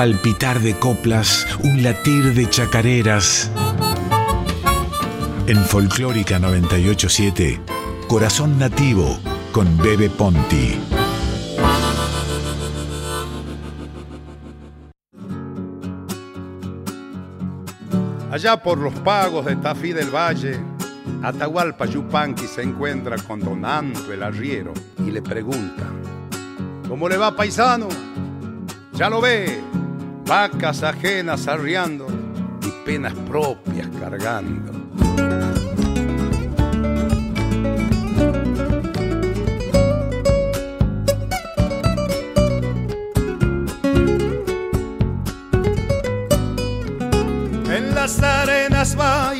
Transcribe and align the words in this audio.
palpitar 0.00 0.60
de 0.60 0.74
coplas, 0.78 1.46
un 1.62 1.82
latir 1.82 2.32
de 2.32 2.48
chacareras. 2.48 3.50
En 5.46 5.58
Folclórica 5.58 6.38
987, 6.38 7.60
Corazón 8.08 8.58
Nativo 8.58 9.20
con 9.52 9.76
Bebe 9.76 10.08
Ponti. 10.08 10.80
Allá 18.30 18.62
por 18.62 18.78
los 18.78 18.94
pagos 19.00 19.44
de 19.44 19.56
Tafí 19.56 19.92
del 19.92 20.08
Valle, 20.08 20.58
Atahualpa 21.22 21.84
Yupanqui 21.84 22.46
se 22.46 22.62
encuentra 22.62 23.18
con 23.18 23.40
Don 23.40 23.66
Anto 23.66 24.10
el 24.14 24.22
arriero 24.22 24.72
y 25.06 25.10
le 25.10 25.20
pregunta, 25.20 25.84
¿cómo 26.88 27.06
le 27.06 27.18
va 27.18 27.36
paisano? 27.36 27.88
Ya 28.94 29.10
lo 29.10 29.20
ve, 29.20 29.60
vacas 30.30 30.84
ajenas 30.84 31.48
arriando 31.48 32.06
y 32.62 32.70
penas 32.86 33.12
propias 33.28 33.88
cargando. 33.98 34.72
En 47.74 47.92
las 47.92 48.22
arenas 48.22 48.94
bailan 48.94 49.39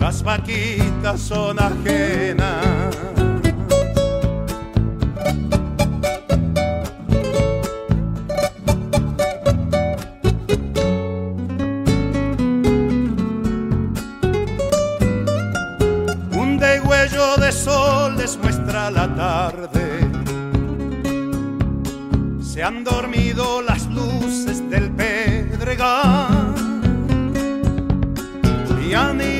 Las 0.00 0.22
vaquitas 0.22 1.20
son 1.20 1.58
ajenas. 1.60 2.96
Un 16.32 16.58
degüello 16.58 17.36
de 17.36 17.52
sol 17.52 18.16
les 18.16 18.38
muestra 18.38 18.90
la 18.90 19.14
tarde. 19.14 20.00
Se 22.42 22.62
han 22.62 22.84
dormido 22.84 23.60
las 23.60 23.86
luces 23.86 24.68
del 24.70 24.90
pedregal. 24.92 26.54
Y 28.88 28.94
animando 28.94 29.39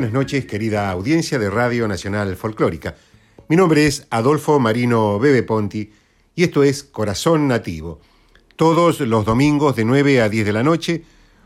Buenas 0.00 0.14
noches, 0.14 0.46
querida 0.46 0.90
audiencia 0.90 1.38
de 1.38 1.50
Radio 1.50 1.86
Nacional 1.86 2.34
Folclórica. 2.34 2.96
Mi 3.50 3.56
nombre 3.56 3.86
es 3.86 4.06
Adolfo 4.08 4.58
Marino 4.58 5.18
Bebe 5.18 5.42
Ponti 5.42 5.92
y 6.34 6.42
esto 6.42 6.62
es 6.62 6.84
Corazón 6.84 7.48
Nativo. 7.48 8.00
Todos 8.56 9.00
los 9.00 9.26
domingos 9.26 9.76
de 9.76 9.84
9 9.84 10.22
a 10.22 10.30
10 10.30 10.46
de 10.46 10.52
la 10.54 10.62
noche, 10.62 11.04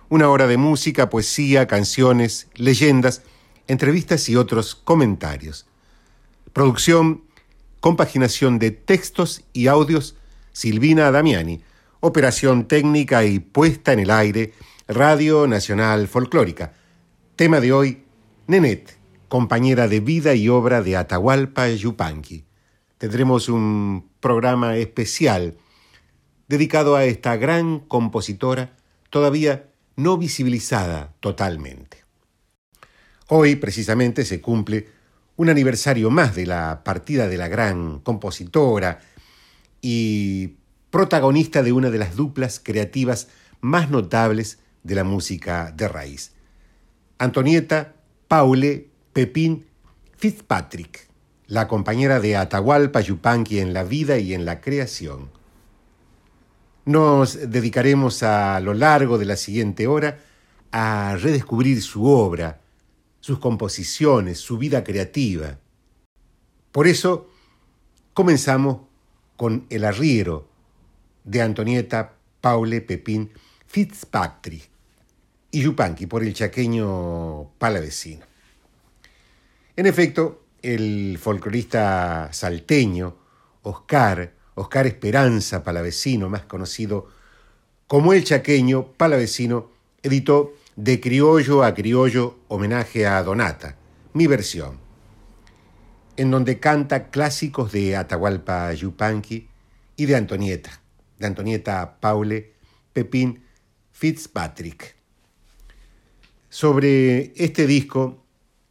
una 0.09 0.29
hora 0.29 0.47
de 0.47 0.57
música, 0.57 1.11
poesía, 1.11 1.67
canciones, 1.67 2.47
leyendas, 2.55 3.23
entrevistas 3.67 4.29
y 4.29 4.37
otros 4.37 4.77
comentarios. 4.77 5.67
Producción, 6.53 7.25
compaginación 7.81 8.61
de 8.61 8.71
textos 8.71 9.43
y 9.53 9.67
audios, 9.67 10.15
Silvina 10.53 11.11
Damiani. 11.11 11.61
Operación 11.99 12.69
técnica 12.69 13.25
y 13.25 13.41
puesta 13.41 13.93
en 13.93 13.99
el 13.99 14.13
aire, 14.13 14.53
Radio 14.87 15.49
Nacional 15.49 16.07
Folclórica. 16.07 16.73
Tema 17.35 17.59
de 17.59 17.73
hoy, 17.73 18.04
Nenet, 18.47 18.99
compañera 19.29 19.89
de 19.89 20.01
vida 20.01 20.35
y 20.35 20.51
obra 20.51 20.83
de 20.83 20.99
Atahualpa 20.99 21.71
Yupanqui. 21.71 22.45
Tendremos 22.99 23.49
un 23.49 24.11
programa 24.21 24.77
especial 24.77 25.57
dedicado 26.47 26.95
a 26.95 27.07
esta 27.07 27.37
gran 27.37 27.81
compositora 27.81 28.77
todavía 29.09 29.71
no 29.97 30.19
visibilizada 30.19 31.15
totalmente. 31.21 32.05
Hoy 33.29 33.57
precisamente 33.57 34.27
se 34.27 34.43
cumple 34.43 34.89
un 35.37 35.49
aniversario 35.49 36.11
más 36.11 36.35
de 36.35 36.45
la 36.45 36.83
partida 36.85 37.29
de 37.29 37.39
la 37.39 37.49
gran 37.49 38.01
compositora 38.01 39.01
y 39.81 40.57
protagonista 40.91 41.63
de 41.63 41.73
una 41.73 41.89
de 41.89 41.99
las 41.99 42.15
duplas 42.15 42.61
creativas 42.61 43.29
más 43.63 43.89
notables 43.89 44.59
de 44.83 44.97
la 44.97 45.05
música 45.05 45.73
de 45.75 45.89
raíz. 45.89 46.35
Antonieta 47.17 47.95
Paule 48.35 48.89
Pepín 49.13 49.65
Fitzpatrick, 50.17 51.07
la 51.47 51.69
compañera 51.69 52.19
de 52.19 52.37
Atahualpa 52.37 53.01
Yupanqui 53.01 53.61
en 53.61 53.73
la 53.73 53.85
vida 53.85 54.19
y 54.19 54.35
en 54.35 54.45
la 54.45 54.61
creación. 54.61 55.31
Nos 56.85 57.49
dedicaremos 57.49 58.25
a 58.25 58.59
lo 58.59 58.75
largo 58.75 59.19
de 59.19 59.25
la 59.25 59.37
siguiente 59.37 59.87
hora 59.87 60.19
a 60.73 61.15
redescubrir 61.15 61.81
su 61.81 62.07
obra, 62.07 62.61
sus 63.21 63.39
composiciones, 63.39 64.41
su 64.41 64.59
vida 64.59 64.83
creativa. 64.83 65.61
Por 66.73 66.89
eso 66.89 67.31
comenzamos 68.15 68.79
con 69.37 69.65
El 69.71 69.85
arriero 69.85 70.49
de 71.23 71.41
Antonieta 71.41 72.17
Paule 72.41 72.81
Pepín 72.81 73.31
Fitzpatrick 73.69 74.74
y 75.55 75.61
Yupanqui 75.61 76.07
por 76.07 76.25
el 76.25 76.35
chaqueño 76.35 77.51
palavecino. 77.59 78.27
En 79.77 79.87
efecto, 79.87 80.47
el 80.63 81.17
folclorista 81.17 82.29
salteño 82.33 83.17
Oscar, 83.63 84.35
Oscar 84.57 84.89
Esperanza 84.89 85.63
Palavecino, 85.63 86.29
más 86.29 86.43
conocido 86.43 87.09
como 87.87 88.13
el 88.13 88.25
chaqueño 88.25 88.95
palavecino, 88.97 89.71
editó 90.03 90.55
de 90.75 91.01
criollo 91.01 91.63
a 91.63 91.73
criollo, 91.73 92.37
homenaje 92.49 93.07
a 93.07 93.23
Donata, 93.23 93.77
mi 94.13 94.27
versión, 94.27 94.81
en 96.17 96.33
donde 96.33 96.59
canta 96.59 97.11
clásicos 97.11 97.71
de 97.71 97.95
Atahualpa 97.95 98.73
Yupanqui 98.73 99.49
y 99.95 100.07
de 100.07 100.17
Antonieta, 100.17 100.81
de 101.21 101.27
Antonieta 101.29 102.01
Paule 102.01 102.55
Pepín 102.93 103.45
Fitzpatrick. 103.93 105.04
Sobre 106.55 107.33
este 107.35 107.67
disco, 107.67 108.23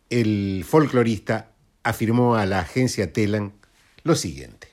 el 0.09 0.63
folclorista 0.65 1.51
afirmó 1.83 2.35
a 2.35 2.45
la 2.45 2.59
agencia 2.59 3.11
Telan 3.11 3.51
lo 4.03 4.15
siguiente. 4.15 4.69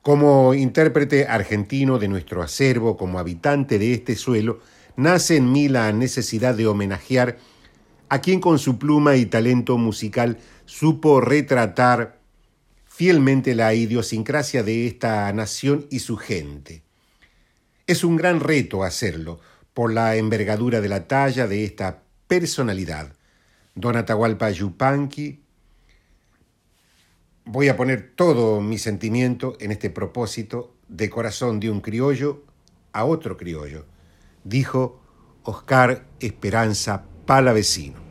Como 0.00 0.54
intérprete 0.54 1.26
argentino 1.26 1.98
de 1.98 2.06
nuestro 2.06 2.40
acervo, 2.40 2.96
como 2.96 3.18
habitante 3.18 3.80
de 3.80 3.94
este 3.94 4.14
suelo, 4.14 4.60
nace 4.94 5.38
en 5.38 5.50
mí 5.50 5.68
la 5.68 5.92
necesidad 5.92 6.54
de 6.54 6.68
homenajear 6.68 7.36
a 8.08 8.20
quien 8.20 8.38
con 8.38 8.60
su 8.60 8.78
pluma 8.78 9.16
y 9.16 9.26
talento 9.26 9.76
musical 9.76 10.38
supo 10.66 11.20
retratar 11.20 12.20
fielmente 12.86 13.56
la 13.56 13.74
idiosincrasia 13.74 14.62
de 14.62 14.86
esta 14.86 15.32
nación 15.32 15.88
y 15.90 15.98
su 15.98 16.16
gente. 16.16 16.84
Es 17.88 18.04
un 18.04 18.14
gran 18.14 18.38
reto 18.38 18.84
hacerlo, 18.84 19.40
por 19.74 19.92
la 19.92 20.14
envergadura 20.14 20.80
de 20.80 20.88
la 20.88 21.08
talla 21.08 21.48
de 21.48 21.64
esta 21.64 22.03
personalidad. 22.26 23.14
Don 23.74 23.96
Atahualpa 23.96 24.50
Yupanqui, 24.50 25.42
voy 27.44 27.68
a 27.68 27.76
poner 27.76 28.12
todo 28.14 28.60
mi 28.60 28.78
sentimiento 28.78 29.56
en 29.60 29.72
este 29.72 29.90
propósito 29.90 30.74
de 30.88 31.10
corazón 31.10 31.60
de 31.60 31.70
un 31.70 31.80
criollo 31.80 32.44
a 32.92 33.04
otro 33.04 33.36
criollo 33.36 33.86
dijo 34.44 35.00
Oscar 35.42 36.06
Esperanza 36.20 37.04
Palavecino. 37.26 38.03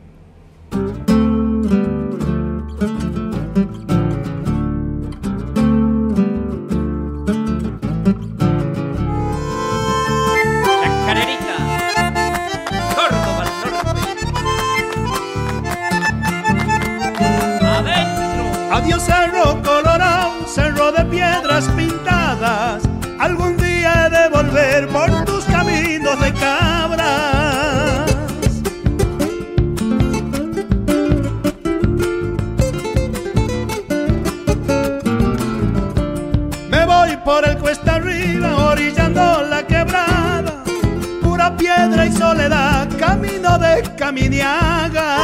Caminiaga. 43.82 45.16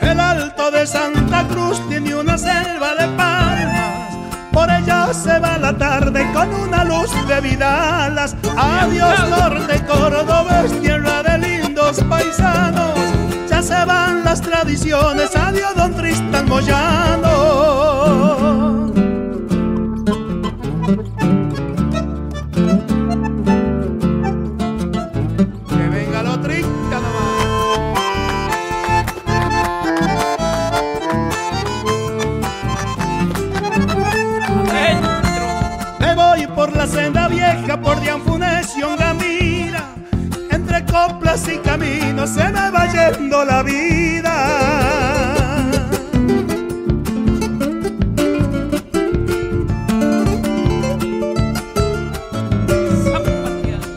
El 0.00 0.20
alto 0.20 0.70
de 0.70 0.86
Santa 0.86 1.46
Cruz 1.48 1.80
tiene 1.88 2.14
una 2.14 2.38
selva 2.38 2.94
de 2.94 3.06
palmas. 3.16 4.14
Por 4.52 4.70
ella 4.70 5.12
se 5.12 5.38
va 5.38 5.58
la 5.58 5.76
tarde 5.76 6.26
con 6.32 6.54
una 6.54 6.84
luz 6.84 7.10
de 7.28 7.40
vidalas. 7.40 8.34
Adiós 8.56 9.28
norte, 9.28 9.84
Córdoba 9.86 10.62
es 10.64 10.80
tierra 10.80 11.22
de 11.22 11.38
lindos 11.38 12.02
paisanos. 12.08 12.94
Ya 13.50 13.62
se 13.62 13.84
van 13.84 14.24
las 14.24 14.40
tradiciones. 14.40 15.36
Adiós 15.36 15.74
don 15.76 15.94
Tristan 15.94 16.48
Moyano. 16.48 17.33
Caminos 41.78 42.30
se 42.30 42.44
me 42.52 42.70
va 42.70 42.86
yendo 42.86 43.44
la 43.44 43.62
vida. 43.64 44.34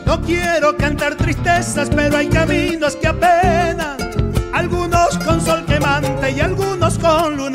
No 0.04 0.20
quiero 0.22 0.76
cantar 0.76 1.14
tristezas, 1.14 1.88
pero 1.94 2.16
hay 2.16 2.26
caminos 2.26 2.96
que 2.96 3.06
apenas. 3.06 3.96
Algunos 4.52 5.16
con 5.18 5.40
sol 5.40 5.64
quemante 5.64 6.32
y 6.32 6.40
algunos 6.40 6.98
con 6.98 7.36
luna 7.36 7.47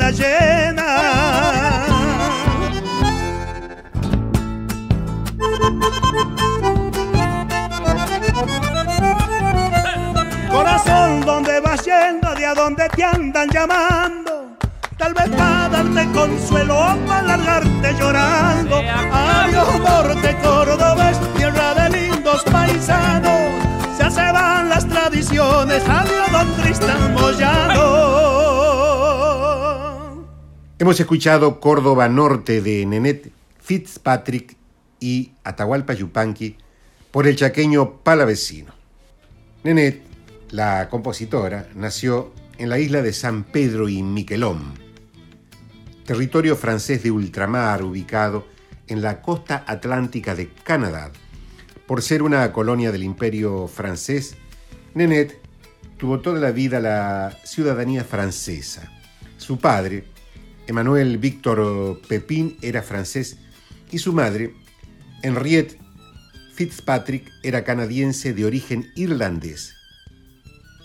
a 12.54 12.62
dónde 12.62 12.88
te 12.90 13.02
andan 13.02 13.48
llamando? 13.50 14.56
Tal 14.96 15.12
vez 15.12 15.28
para 15.30 15.68
darte 15.68 16.06
consuelo 16.12 16.78
o 16.78 16.96
para 17.06 17.36
largarte 17.36 17.94
llorando. 17.98 18.76
Adiós, 18.76 19.80
norte, 19.80 20.36
Córdoba, 20.42 21.10
es 21.10 21.34
tierra 21.34 21.74
de 21.74 21.90
lindos 21.90 22.44
paisanos. 22.44 23.50
Ya 23.98 24.08
se 24.10 24.32
van 24.32 24.68
las 24.68 24.88
tradiciones, 24.88 25.82
adiós, 25.88 26.30
don 26.30 26.54
Tristan 26.62 27.14
Moyano. 27.14 28.14
Hemos 30.78 31.00
escuchado 31.00 31.58
Córdoba 31.60 32.08
Norte 32.08 32.60
de 32.60 32.86
Nenet 32.86 33.32
Fitzpatrick 33.60 34.56
y 35.00 35.32
Atahualpa 35.42 35.94
Yupanqui 35.94 36.56
por 37.10 37.26
el 37.26 37.34
chaqueño 37.36 37.96
palavecino. 38.02 38.72
Nenet, 39.64 40.02
la 40.50 40.88
compositora, 40.88 41.66
nació 41.74 42.32
en 42.58 42.68
la 42.68 42.78
isla 42.78 43.02
de 43.02 43.12
San 43.12 43.44
Pedro 43.44 43.88
y 43.88 44.02
Miquelón, 44.02 44.74
territorio 46.04 46.56
francés 46.56 47.02
de 47.02 47.10
ultramar 47.10 47.82
ubicado 47.82 48.46
en 48.86 49.02
la 49.02 49.22
costa 49.22 49.64
atlántica 49.66 50.34
de 50.34 50.48
Canadá. 50.48 51.10
Por 51.86 52.02
ser 52.02 52.22
una 52.22 52.52
colonia 52.52 52.92
del 52.92 53.02
imperio 53.02 53.66
francés, 53.66 54.36
Nenet 54.94 55.38
tuvo 55.98 56.20
toda 56.20 56.38
la 56.40 56.52
vida 56.52 56.80
la 56.80 57.36
ciudadanía 57.44 58.04
francesa. 58.04 58.90
Su 59.36 59.58
padre, 59.58 60.04
Emmanuel 60.66 61.18
Victor 61.18 62.00
Pepin, 62.08 62.56
era 62.62 62.82
francés 62.82 63.38
y 63.90 63.98
su 63.98 64.12
madre, 64.12 64.54
Henriette 65.22 65.78
Fitzpatrick, 66.54 67.30
era 67.42 67.64
canadiense 67.64 68.32
de 68.32 68.44
origen 68.44 68.92
irlandés. 68.94 69.74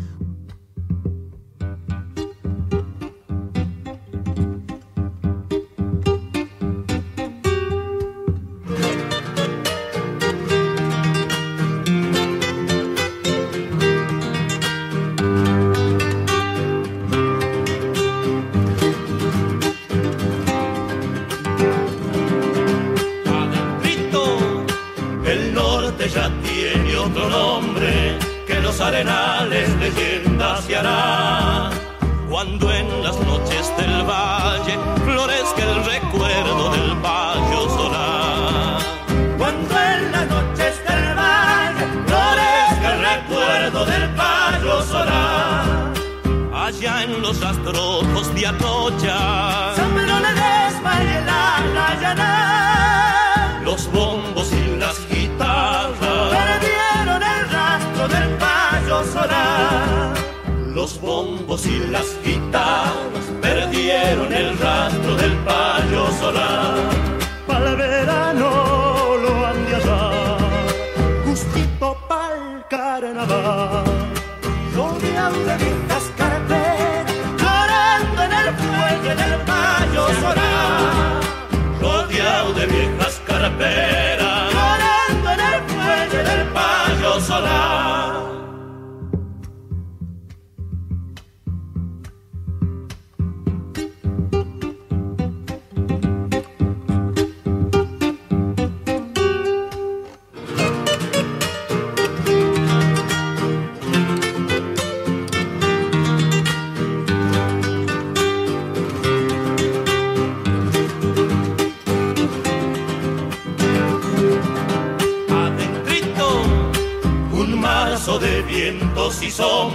Y 61.67 61.91
las 61.91 62.17
guitarras 62.25 63.25
perdieron 63.41 64.33
el 64.33 64.59
rastro 64.59 64.86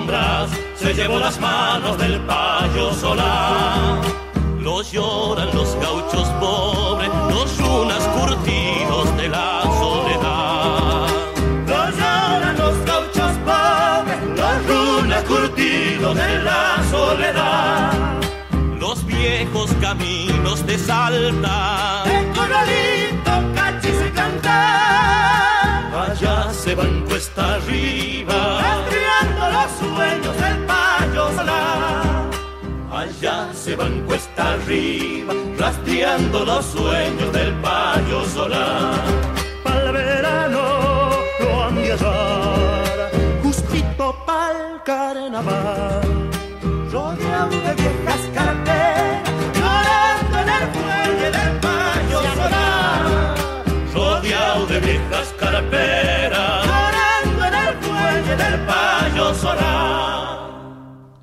sombras 0.01 0.50
se 0.75 0.93
llevó 0.93 1.20
las 1.20 1.39
manos 1.39 1.98
del 1.98 2.20
payo 2.22 2.93
solar. 2.93 4.01
Los 4.60 4.91
lloran 4.91 5.50
los 5.53 5.75
gauchos 5.75 6.27
pobres, 6.39 7.10
los 7.29 7.58
runas 7.58 8.08
curtidos 8.08 9.17
de 9.17 9.27
la 9.29 9.62
soledad. 9.79 11.08
Los 11.67 11.96
lloran 11.98 12.58
los 12.58 12.86
gauchos 12.86 13.31
pobres, 13.46 14.20
los 14.38 14.67
runas 14.67 15.24
curtidos 15.24 16.15
de 16.15 16.39
la 16.39 16.84
soledad. 16.89 17.93
Los 18.79 19.05
viejos 19.05 19.72
caminos 19.81 20.65
de 20.65 20.77
Salta, 20.77 22.03
De 22.05 22.31
corralito, 22.34 23.31
cachis 23.55 24.00
y 24.08 24.12
cantar. 24.12 25.93
allá 26.10 26.51
se 26.53 26.75
van 26.75 27.01
cuesta 27.08 27.55
arriba. 27.55 28.50
Allá 33.01 33.50
se 33.51 33.75
van 33.75 34.03
cuesta 34.05 34.53
arriba, 34.53 35.34
rastreando 35.58 36.46
los 36.46 36.63
sueños 36.63 37.34
del 37.34 37.51
payo 37.55 38.24
solar. 38.25 39.41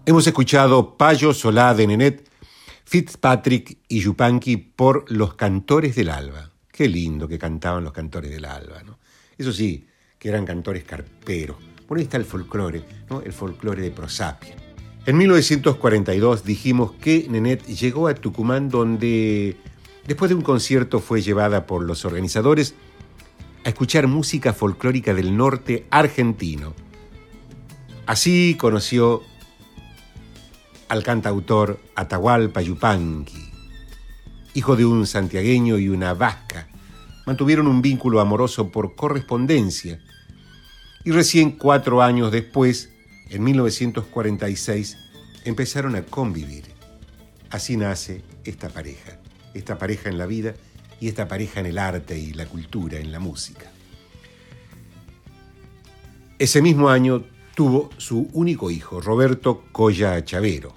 Hemos 0.08 0.26
escuchado 0.26 0.96
Payo 0.96 1.34
Solá 1.34 1.74
de 1.74 1.86
Nenet, 1.86 2.26
Fitzpatrick 2.86 3.76
y 3.88 4.00
Yupanqui 4.00 4.56
por 4.56 5.04
Los 5.12 5.34
Cantores 5.34 5.96
del 5.96 6.08
Alba. 6.08 6.50
Qué 6.72 6.88
lindo 6.88 7.28
que 7.28 7.38
cantaban 7.38 7.84
los 7.84 7.92
Cantores 7.92 8.30
del 8.30 8.46
Alba, 8.46 8.82
¿no? 8.82 8.98
Eso 9.36 9.52
sí, 9.52 9.86
que 10.18 10.30
eran 10.30 10.46
cantores 10.46 10.84
carperos. 10.84 11.58
Bueno, 11.86 11.98
ahí 11.98 12.04
está 12.04 12.16
el 12.16 12.24
folclore, 12.24 12.84
¿no? 13.10 13.20
El 13.20 13.34
folclore 13.34 13.82
de 13.82 13.90
Prosapia. 13.90 14.56
En 15.04 15.18
1942 15.18 16.42
dijimos 16.42 16.92
que 16.92 17.26
Nenet 17.28 17.66
llegó 17.66 18.08
a 18.08 18.14
Tucumán 18.14 18.70
donde, 18.70 19.58
después 20.06 20.30
de 20.30 20.36
un 20.36 20.42
concierto, 20.42 21.00
fue 21.00 21.20
llevada 21.20 21.66
por 21.66 21.82
los 21.84 22.06
organizadores 22.06 22.74
a 23.62 23.68
escuchar 23.68 24.06
música 24.06 24.54
folclórica 24.54 25.12
del 25.12 25.36
norte 25.36 25.86
argentino. 25.90 26.72
Así 28.06 28.56
conoció 28.58 29.22
al 30.88 31.02
cantautor 31.02 31.78
Atahualpa 31.94 32.62
Yupanqui, 32.62 33.50
hijo 34.54 34.76
de 34.76 34.84
un 34.84 35.06
santiagueño 35.06 35.78
y 35.78 35.88
una 35.88 36.14
vasca. 36.14 36.68
Mantuvieron 37.26 37.66
un 37.66 37.82
vínculo 37.82 38.20
amoroso 38.20 38.70
por 38.70 38.94
correspondencia 38.94 40.00
y 41.04 41.10
recién 41.10 41.52
cuatro 41.52 42.02
años 42.02 42.32
después, 42.32 42.90
en 43.30 43.44
1946, 43.44 44.96
empezaron 45.44 45.94
a 45.94 46.02
convivir. 46.02 46.64
Así 47.50 47.76
nace 47.76 48.22
esta 48.44 48.68
pareja, 48.68 49.18
esta 49.54 49.78
pareja 49.78 50.08
en 50.08 50.18
la 50.18 50.26
vida 50.26 50.54
y 51.00 51.08
esta 51.08 51.28
pareja 51.28 51.60
en 51.60 51.66
el 51.66 51.78
arte 51.78 52.18
y 52.18 52.32
la 52.32 52.46
cultura, 52.46 52.98
en 52.98 53.12
la 53.12 53.20
música. 53.20 53.70
Ese 56.38 56.62
mismo 56.62 56.88
año 56.88 57.24
tuvo 57.58 57.90
su 57.96 58.28
único 58.34 58.70
hijo, 58.70 59.00
Roberto 59.00 59.64
Colla 59.72 60.24
Chavero. 60.24 60.76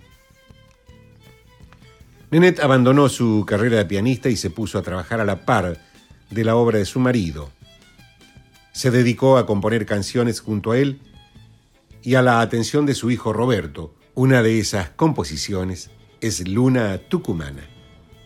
Nenet 2.32 2.60
abandonó 2.60 3.08
su 3.08 3.46
carrera 3.46 3.78
de 3.78 3.86
pianista 3.86 4.30
y 4.30 4.36
se 4.36 4.50
puso 4.50 4.80
a 4.80 4.82
trabajar 4.82 5.20
a 5.20 5.26
la 5.26 5.46
par 5.46 5.80
de 6.32 6.44
la 6.44 6.56
obra 6.56 6.80
de 6.80 6.86
su 6.86 7.00
marido. 7.00 7.52
Se 8.72 8.90
dedicó 8.90 9.38
a 9.38 9.46
componer 9.46 9.86
canciones 9.86 10.40
junto 10.40 10.72
a 10.72 10.80
él 10.80 11.02
y 12.02 12.16
a 12.16 12.24
la 12.24 12.42
atención 12.42 12.88
de 12.88 12.96
su 12.96 13.12
hijo 13.12 13.32
Roberto. 13.32 13.94
Una 14.16 14.42
de 14.42 14.58
esas 14.58 14.90
composiciones 14.90 15.92
es 16.20 16.48
Luna 16.48 16.98
Tucumana. 16.98 17.62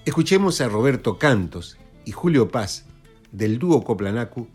Escuchemos 0.05 0.62
a 0.62 0.69
Roberto 0.69 1.19
Cantos 1.19 1.77
y 2.05 2.13
Julio 2.13 2.47
Paz 2.47 2.85
del 3.33 3.59
dúo 3.59 3.83
Coplanacu 3.83 4.47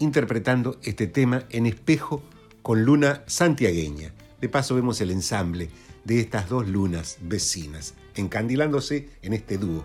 interpretando 0.00 0.78
este 0.82 1.06
tema 1.06 1.44
en 1.48 1.64
espejo 1.64 2.22
con 2.62 2.84
luna 2.84 3.22
santiagueña. 3.26 4.12
De 4.40 4.48
paso 4.48 4.74
vemos 4.74 5.00
el 5.00 5.10
ensamble 5.10 5.70
de 6.04 6.20
estas 6.20 6.48
dos 6.48 6.66
lunas 6.66 7.18
vecinas, 7.20 7.94
encandilándose 8.14 9.08
en 9.22 9.32
este 9.32 9.58
dúo. 9.58 9.84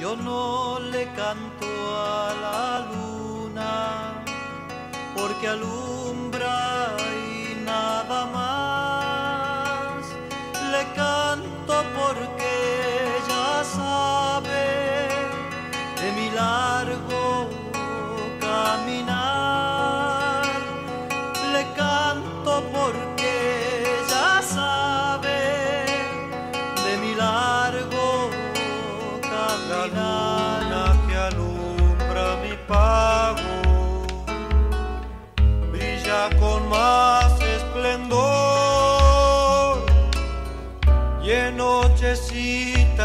Yo 0.00 0.16
no 0.16 0.78
le 0.78 1.04
canto 1.14 1.66
a 1.96 2.34
la 2.40 2.92
luna 2.92 4.24
porque 5.16 5.48
alumbra 5.48 6.96
y 7.24 7.64
nada 7.64 8.26
más. 8.26 8.65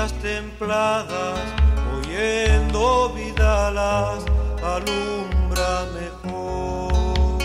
Templadas 0.10 1.40
oyendo 1.96 3.14
vidalas 3.14 4.26
alumbra 4.64 5.86
mejor. 5.94 7.38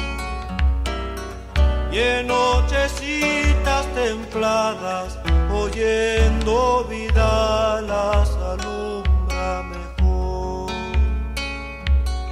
Y 1.92 1.99
en 1.99 2.27
nochecitas 2.29 3.85
templadas 3.95 5.19
oyendo 5.53 6.87
vidalas 6.88 8.31
alumbra 8.53 9.62
mejor. 9.62 10.73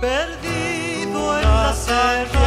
Perdido 0.01 1.39
en 1.39 1.45
la 1.45 1.73
santiagueña, 1.75 2.44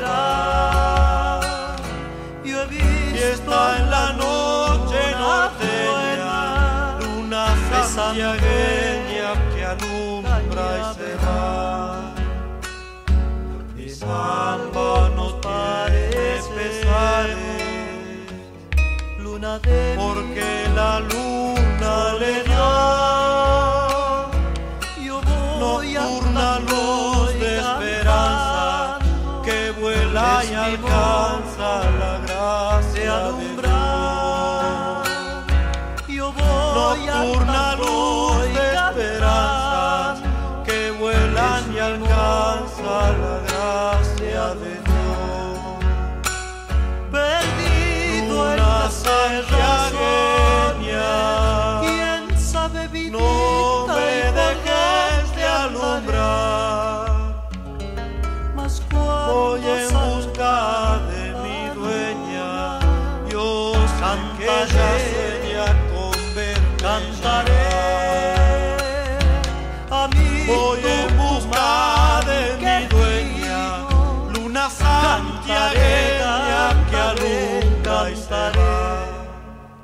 va. 0.00 1.76
Yo 2.44 2.62
he 2.62 2.66
visto 2.66 3.52
en 3.76 3.90
la 3.90 4.12
noche 4.12 4.98
una 5.14 5.18
norteña, 5.18 6.98
luna 7.00 7.44
santiagueña 7.86 9.28
que 9.54 9.64
alumbra 9.64 10.66
y 10.78 10.82
se 10.96 11.10
va. 11.24 12.14
Mi 13.76 13.88
samba 13.88 15.10
nos 15.16 15.32
pesares, 16.48 17.36
luna 19.18 19.58
de 19.58 19.94
porque 19.96 20.68
la 20.74 21.00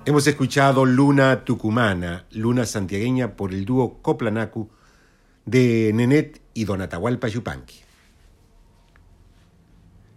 Hemos 0.09 0.25
escuchado 0.29 0.85
Luna 0.85 1.45
Tucumana, 1.45 2.27
Luna 2.31 2.64
Santiagueña 2.64 3.35
por 3.35 3.53
el 3.53 3.64
dúo 3.64 3.99
Coplanacu 4.03 4.69
de 5.45 5.90
Nenet 5.92 6.40
y 6.55 6.64
Don 6.64 6.81
Atahualpa 6.81 7.27
Yupanqui. 7.27 7.81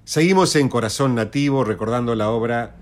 Seguimos 0.03 0.55
en 0.57 0.69
Corazón 0.69 1.15
Nativo 1.15 1.63
recordando 1.63 2.13
la 2.13 2.29
obra 2.29 2.75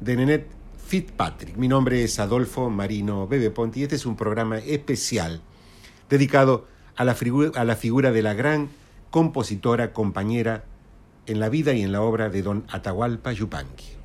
de 0.00 0.16
Nenet 0.16 0.48
Fitzpatrick. 0.86 1.56
Mi 1.56 1.66
nombre 1.66 2.04
es 2.04 2.20
Adolfo 2.20 2.68
Marino 2.68 3.26
Bebe 3.26 3.50
Ponti 3.50 3.80
y 3.80 3.84
este 3.84 3.96
es 3.96 4.04
un 4.04 4.16
programa 4.16 4.58
especial 4.58 5.40
dedicado 6.10 6.66
a 6.94 7.06
la, 7.06 7.16
a 7.54 7.64
la 7.64 7.76
figura 7.76 8.12
de 8.12 8.22
la 8.22 8.34
gran 8.34 8.68
compositora, 9.10 9.94
compañera 9.94 10.64
en 11.24 11.40
la 11.40 11.48
vida 11.48 11.72
y 11.72 11.80
en 11.80 11.92
la 11.92 12.02
obra 12.02 12.28
de 12.28 12.42
Don 12.42 12.66
Atahualpa 12.68 13.32
Yupanqui. 13.32 13.99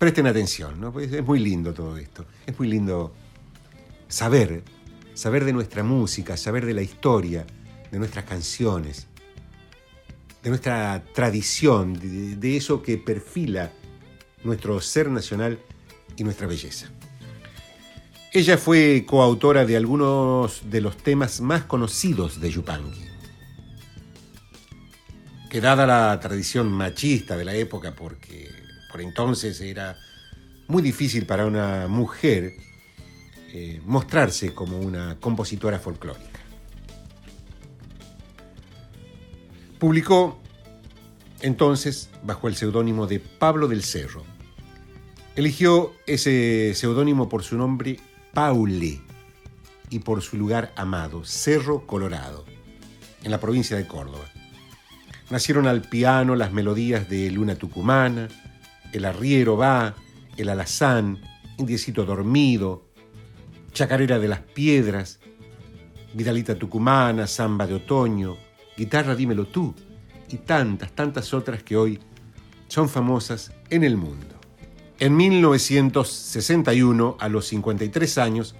Presten 0.00 0.26
atención. 0.26 0.80
Pues 0.94 1.12
es 1.12 1.22
muy 1.22 1.40
lindo 1.40 1.74
todo 1.74 1.98
esto. 1.98 2.24
Es 2.46 2.58
muy 2.58 2.68
lindo 2.68 3.12
saber, 4.08 4.62
saber 5.12 5.44
de 5.44 5.52
nuestra 5.52 5.84
música, 5.84 6.38
saber 6.38 6.64
de 6.64 6.72
la 6.72 6.80
historia, 6.80 7.44
de 7.92 7.98
nuestras 7.98 8.24
canciones, 8.24 9.08
de 10.42 10.48
nuestra 10.48 11.04
tradición, 11.12 12.00
de, 12.40 12.56
eso 12.56 12.80
que 12.80 12.96
perfila 12.96 13.72
nuestro 14.42 14.80
ser 14.80 15.10
nacional 15.10 15.58
y 16.16 16.24
nuestra 16.24 16.46
belleza. 16.46 16.88
Ella 18.32 18.56
fue 18.56 19.04
coautora 19.06 19.66
de 19.66 19.76
algunos 19.76 20.62
de 20.70 20.80
los 20.80 20.96
temas 20.96 21.42
más 21.42 21.64
conocidos 21.64 22.40
de 22.40 22.50
Yupanqui. 22.50 23.04
Que 25.50 25.60
dada 25.60 25.86
la 25.86 26.18
tradición 26.20 26.72
machista 26.72 27.36
de 27.36 27.44
la 27.44 27.54
época, 27.54 27.94
porque 27.94 28.59
por 28.90 29.00
entonces 29.00 29.60
era 29.60 29.96
muy 30.68 30.82
difícil 30.82 31.26
para 31.26 31.46
una 31.46 31.88
mujer 31.88 32.54
eh, 33.52 33.80
mostrarse 33.84 34.54
como 34.54 34.78
una 34.78 35.18
compositora 35.18 35.78
folclórica. 35.78 36.40
Publicó 39.78 40.38
entonces 41.40 42.10
bajo 42.22 42.48
el 42.48 42.54
seudónimo 42.54 43.06
de 43.06 43.18
Pablo 43.18 43.66
del 43.66 43.82
Cerro. 43.82 44.24
Eligió 45.36 45.94
ese 46.06 46.74
seudónimo 46.74 47.28
por 47.28 47.42
su 47.42 47.56
nombre 47.56 47.98
Paule 48.34 49.00
y 49.88 49.98
por 50.00 50.22
su 50.22 50.36
lugar 50.36 50.72
amado, 50.76 51.24
Cerro 51.24 51.86
Colorado, 51.86 52.44
en 53.24 53.30
la 53.30 53.40
provincia 53.40 53.76
de 53.76 53.86
Córdoba. 53.86 54.24
Nacieron 55.30 55.66
al 55.66 55.82
piano 55.82 56.36
las 56.36 56.52
melodías 56.52 57.08
de 57.08 57.30
Luna 57.30 57.54
Tucumana, 57.54 58.28
El 58.92 59.04
Arriero 59.04 59.56
va, 59.56 59.94
El 60.36 60.48
Alazán, 60.48 61.20
Indiecito 61.58 62.04
Dormido, 62.04 62.86
Chacarera 63.72 64.18
de 64.18 64.28
las 64.28 64.40
Piedras, 64.40 65.20
Vidalita 66.14 66.56
Tucumana, 66.56 67.26
Samba 67.26 67.66
de 67.66 67.74
Otoño, 67.74 68.36
Guitarra 68.76 69.14
Dímelo 69.14 69.46
tú, 69.46 69.74
y 70.28 70.38
tantas, 70.38 70.92
tantas 70.92 71.34
otras 71.34 71.62
que 71.62 71.76
hoy 71.76 72.00
son 72.68 72.88
famosas 72.88 73.52
en 73.68 73.84
el 73.84 73.96
mundo. 73.96 74.36
En 74.98 75.16
1961, 75.16 77.16
a 77.18 77.28
los 77.28 77.46
53 77.46 78.18
años, 78.18 78.54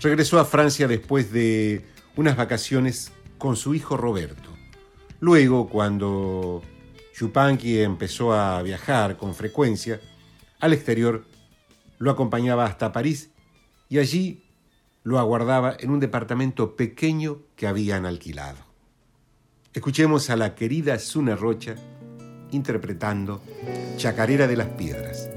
regresó 0.00 0.40
a 0.40 0.44
Francia 0.44 0.88
después 0.88 1.32
de 1.32 1.84
unas 2.16 2.36
vacaciones 2.36 3.12
con 3.38 3.56
su 3.56 3.74
hijo 3.74 3.96
Roberto. 3.96 4.50
Luego, 5.20 5.68
cuando 5.68 6.62
Yupanqui 7.18 7.80
empezó 7.80 8.32
a 8.32 8.62
viajar 8.62 9.16
con 9.16 9.34
frecuencia 9.34 10.00
al 10.60 10.72
exterior, 10.72 11.24
lo 11.98 12.10
acompañaba 12.10 12.64
hasta 12.64 12.92
París 12.92 13.30
y 13.88 13.98
allí 13.98 14.44
lo 15.02 15.18
aguardaba 15.18 15.76
en 15.80 15.90
un 15.90 16.00
departamento 16.00 16.76
pequeño 16.76 17.38
que 17.56 17.66
habían 17.66 18.06
alquilado. 18.06 18.58
Escuchemos 19.72 20.30
a 20.30 20.36
la 20.36 20.54
querida 20.54 20.98
Suna 20.98 21.34
Rocha 21.34 21.74
interpretando 22.50 23.42
Chacarera 23.96 24.46
de 24.46 24.56
las 24.56 24.68
Piedras. 24.68 25.28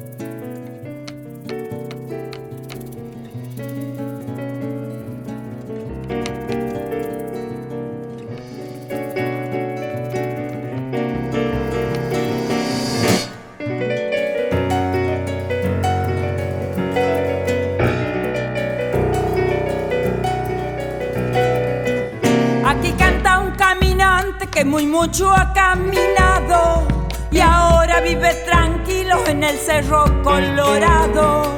Que 24.52 24.66
muy 24.66 24.86
mucho 24.86 25.32
ha 25.32 25.54
caminado 25.54 26.88
y 27.32 27.40
ahora 27.40 28.02
vive 28.02 28.34
tranquilo 28.46 29.26
en 29.28 29.44
el 29.44 29.58
cerro 29.58 30.06
colorado. 30.24 31.56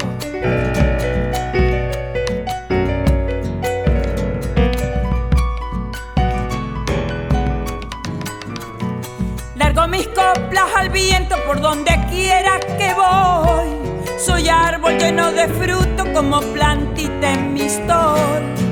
Largo 9.56 9.88
mis 9.88 10.08
coplas 10.10 10.70
al 10.76 10.90
viento 10.90 11.36
por 11.48 11.60
donde 11.60 12.00
quiera 12.12 12.60
que 12.78 12.94
voy. 12.94 14.20
Soy 14.20 14.48
árbol 14.50 14.98
lleno 15.00 15.32
de 15.32 15.48
fruto 15.48 16.14
como 16.14 16.42
plantita 16.42 17.34
en 17.34 17.54
mi 17.54 17.68
stol. 17.68 18.63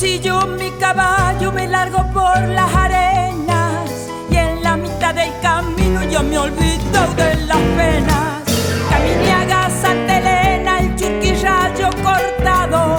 Yo 0.00 0.46
mi 0.46 0.70
caballo 0.78 1.52
me 1.52 1.68
largo 1.68 1.98
por 2.10 2.48
las 2.48 2.74
arenas 2.74 4.08
y 4.30 4.36
en 4.36 4.62
la 4.62 4.74
mitad 4.74 5.14
del 5.14 5.30
camino 5.42 6.02
yo 6.04 6.22
me 6.22 6.38
olvido 6.38 7.00
de 7.16 7.36
las 7.44 7.58
penas. 7.76 8.42
Caminiaga, 8.88 9.68
Santa 9.68 10.18
Elena, 10.18 10.80
el 10.80 10.96
churquirrayo 10.96 11.90
cortado, 12.02 12.96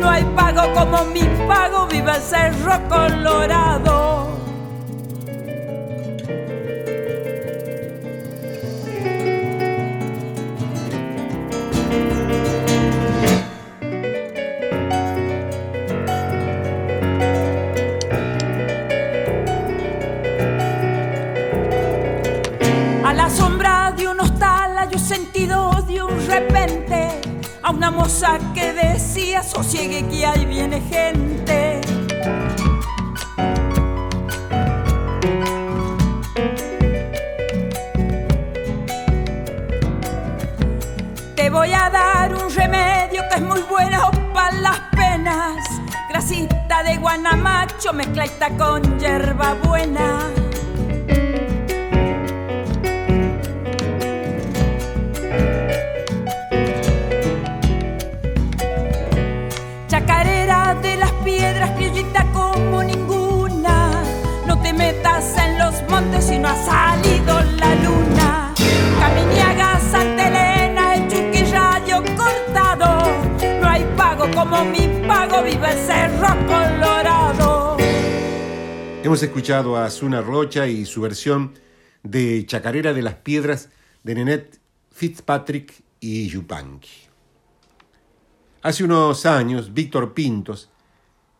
no 0.00 0.08
hay 0.08 0.24
pago 0.34 0.72
como 0.72 1.04
mi 1.04 1.24
pago, 1.46 1.86
viva 1.86 2.16
el 2.16 2.22
cerro 2.22 2.80
colorado. 2.88 3.97
A 27.98 28.02
una 28.02 28.04
moza 28.04 28.38
que 28.54 28.72
decía 28.72 29.42
sosiegue 29.42 30.06
que 30.08 30.26
ahí 30.26 30.44
viene 30.44 30.80
gente. 30.80 31.80
Te 41.34 41.50
voy 41.50 41.72
a 41.72 41.90
dar 41.90 42.34
un 42.34 42.54
remedio 42.54 43.22
que 43.30 43.36
es 43.36 43.42
muy 43.42 43.62
bueno 43.62 44.10
para 44.32 44.52
las 44.52 44.80
penas. 44.96 45.56
Grasita 46.08 46.82
de 46.82 46.96
guanamacho 46.98 47.92
mezcladita 47.92 48.50
con 48.56 48.98
hierba 48.98 49.54
buena. 49.64 50.37
Hemos 79.08 79.22
escuchado 79.22 79.78
a 79.78 79.88
Zuna 79.88 80.20
Rocha 80.20 80.66
y 80.66 80.84
su 80.84 81.00
versión 81.00 81.54
de 82.02 82.44
Chacarera 82.44 82.92
de 82.92 83.00
las 83.00 83.14
Piedras 83.14 83.70
de 84.04 84.14
Nenet 84.14 84.60
Fitzpatrick 84.90 85.82
y 85.98 86.28
Yupanqui. 86.28 86.90
Hace 88.60 88.84
unos 88.84 89.24
años, 89.24 89.72
Víctor 89.72 90.12
Pintos, 90.12 90.68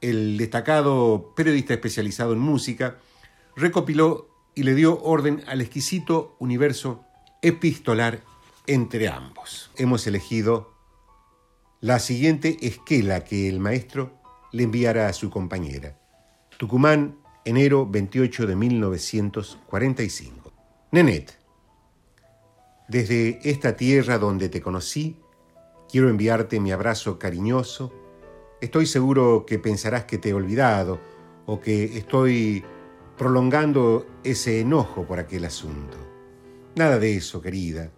el 0.01 0.39
destacado 0.39 1.35
periodista 1.37 1.75
especializado 1.75 2.33
en 2.33 2.39
música, 2.39 2.97
recopiló 3.55 4.31
y 4.55 4.63
le 4.63 4.75
dio 4.75 5.03
orden 5.03 5.45
al 5.47 5.61
exquisito 5.61 6.37
universo 6.39 7.05
epistolar 7.43 8.23
entre 8.67 9.09
ambos. 9.09 9.71
Hemos 9.77 10.07
elegido 10.07 10.73
la 11.83 11.99
siguiente 11.99 12.57
esquela 12.63 13.25
que 13.25 13.47
el 13.47 13.61
maestro 13.61 14.19
le 14.53 14.63
enviara 14.63 15.07
a 15.07 15.13
su 15.13 15.29
compañera. 15.29 15.99
Tucumán, 16.57 17.19
enero 17.49 17.87
28 17.87 18.47
de 18.47 18.57
1945. 18.57 20.53
Nenet, 20.93 21.39
desde 22.89 23.41
esta 23.43 23.75
tierra 23.75 24.19
donde 24.19 24.51
te 24.51 24.61
conocí, 24.61 25.19
quiero 25.91 26.11
enviarte 26.11 26.61
mi 26.61 26.73
abrazo 26.73 27.19
cariñoso. 27.19 27.91
Estoy 28.61 28.85
seguro 28.85 29.47
que 29.47 29.59
pensarás 29.59 30.05
que 30.05 30.19
te 30.19 30.29
he 30.29 30.35
olvidado 30.35 31.01
o 31.47 31.59
que 31.59 31.97
estoy 31.97 32.63
prolongando 33.17 34.07
ese 34.25 34.61
enojo 34.61 35.07
por 35.07 35.19
aquel 35.19 35.47
asunto. 35.47 35.97
Nada 36.77 36.99
de 36.99 37.17
eso, 37.17 37.41
querida. 37.41 37.91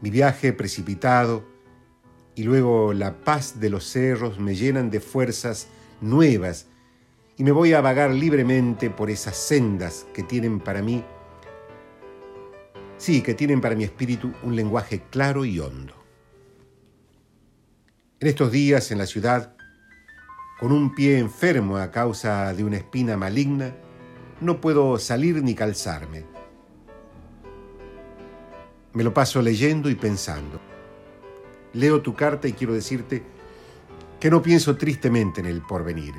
Mi 0.00 0.08
viaje 0.08 0.54
precipitado 0.54 1.44
y 2.34 2.44
luego 2.44 2.94
la 2.94 3.22
paz 3.22 3.60
de 3.60 3.68
los 3.68 3.84
cerros 3.84 4.38
me 4.38 4.54
llenan 4.54 4.88
de 4.90 5.00
fuerzas 5.00 5.68
nuevas 6.00 6.68
y 7.36 7.44
me 7.44 7.52
voy 7.52 7.74
a 7.74 7.80
vagar 7.80 8.10
libremente 8.12 8.88
por 8.88 9.10
esas 9.10 9.36
sendas 9.36 10.06
que 10.14 10.22
tienen 10.22 10.58
para 10.58 10.80
mí, 10.80 11.04
sí, 12.96 13.22
que 13.22 13.34
tienen 13.34 13.60
para 13.60 13.74
mi 13.74 13.84
espíritu 13.84 14.32
un 14.42 14.56
lenguaje 14.56 15.02
claro 15.10 15.44
y 15.44 15.60
hondo. 15.60 15.94
En 18.20 18.28
estos 18.28 18.50
días 18.50 18.90
en 18.90 18.98
la 18.98 19.06
ciudad, 19.06 19.54
con 20.58 20.72
un 20.72 20.94
pie 20.94 21.18
enfermo 21.18 21.76
a 21.76 21.90
causa 21.90 22.54
de 22.54 22.64
una 22.64 22.78
espina 22.78 23.18
maligna, 23.18 23.74
no 24.40 24.60
puedo 24.60 24.98
salir 24.98 25.42
ni 25.42 25.54
calzarme. 25.54 26.24
Me 28.94 29.04
lo 29.04 29.12
paso 29.12 29.42
leyendo 29.42 29.90
y 29.90 29.94
pensando. 29.94 30.58
Leo 31.74 32.00
tu 32.00 32.14
carta 32.14 32.48
y 32.48 32.54
quiero 32.54 32.72
decirte 32.72 33.22
que 34.18 34.30
no 34.30 34.40
pienso 34.40 34.76
tristemente 34.76 35.42
en 35.42 35.46
el 35.46 35.60
porvenir. 35.60 36.14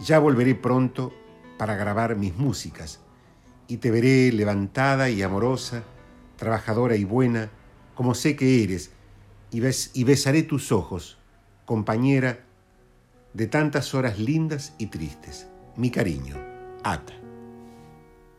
Ya 0.00 0.18
volveré 0.18 0.54
pronto 0.54 1.12
para 1.58 1.76
grabar 1.76 2.16
mis 2.16 2.36
músicas 2.36 3.00
y 3.68 3.78
te 3.78 3.90
veré 3.90 4.32
levantada 4.32 5.08
y 5.08 5.22
amorosa, 5.22 5.84
trabajadora 6.36 6.96
y 6.96 7.04
buena, 7.04 7.50
como 7.94 8.14
sé 8.14 8.36
que 8.36 8.62
eres, 8.62 8.90
y, 9.50 10.04
besaré 10.04 10.42
tus 10.42 10.72
ojos, 10.72 11.16
compañera 11.64 12.40
de 13.32 13.46
tantas 13.46 13.94
horas 13.94 14.18
lindas 14.18 14.74
y 14.78 14.86
tristes. 14.86 15.48
Mi 15.76 15.90
cariño, 15.90 16.36
Ata. 16.82 17.14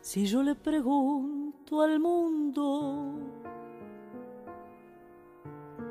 Si 0.02 0.26
yo 0.26 0.42
le 0.42 0.54
pregunto 0.54 1.82
al 1.82 1.98
mundo, 1.98 3.18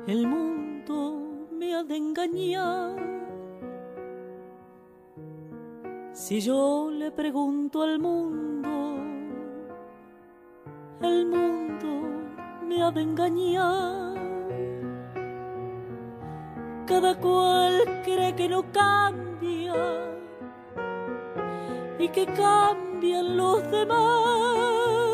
el 0.06 0.26
mundo 0.26 1.48
me 1.52 1.74
ha 1.74 1.82
de 1.82 1.96
engañar 1.96 3.15
si 6.16 6.40
yo 6.40 6.90
le 6.90 7.10
pregunto 7.10 7.82
al 7.82 7.98
mundo, 7.98 8.96
el 11.02 11.26
mundo 11.26 11.88
me 12.66 12.82
ha 12.82 12.90
de 12.90 13.02
engañar. 13.02 14.16
Cada 16.86 17.20
cual 17.20 18.02
cree 18.02 18.34
que 18.34 18.48
no 18.48 18.64
cambia 18.72 19.74
y 21.98 22.08
que 22.08 22.24
cambian 22.24 23.36
los 23.36 23.70
demás. 23.70 25.04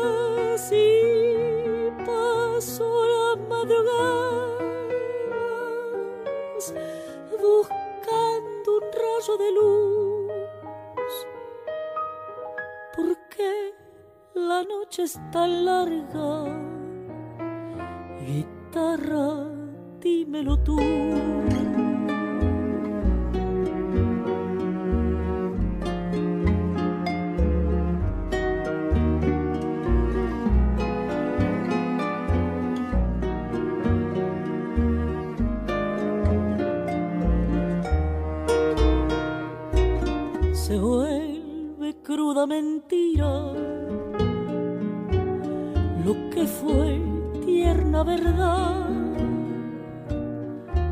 Y 0.71 1.91
paso 2.05 3.05
la 3.13 3.35
madrugadas 3.49 4.63
buscando 7.41 8.77
un 8.77 8.83
rayo 8.93 9.37
de 9.37 9.51
luz 9.51 10.02
la 14.53 14.63
noche 14.63 15.03
es 15.03 15.19
tan 15.31 15.65
larga. 15.65 16.29
Guitarra, 18.27 19.27
dímelo 19.99 20.53
tú. 20.63 20.77
Se 40.53 41.95
cruda 42.03 42.45
mentira 42.45 43.72
lo 46.05 46.29
que 46.29 46.45
fue 46.45 47.01
tierna 47.45 48.03
verdad 48.03 48.83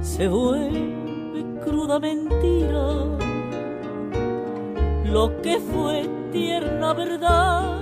se 0.02 0.28
vuelve 0.28 1.44
cruda 1.64 2.00
mentira. 2.00 2.88
Lo 5.06 5.42
que 5.42 5.60
fue 5.60 6.08
tierna 6.32 6.94
verdad, 6.94 7.80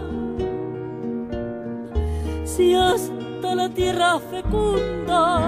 si 2.45 2.73
hasta 2.75 3.55
la 3.55 3.69
tierra 3.69 4.19
fecunda 4.19 5.41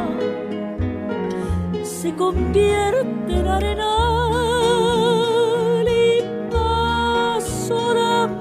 se 1.84 2.14
convierte 2.16 3.34
en 3.40 3.48
arena 3.48 4.12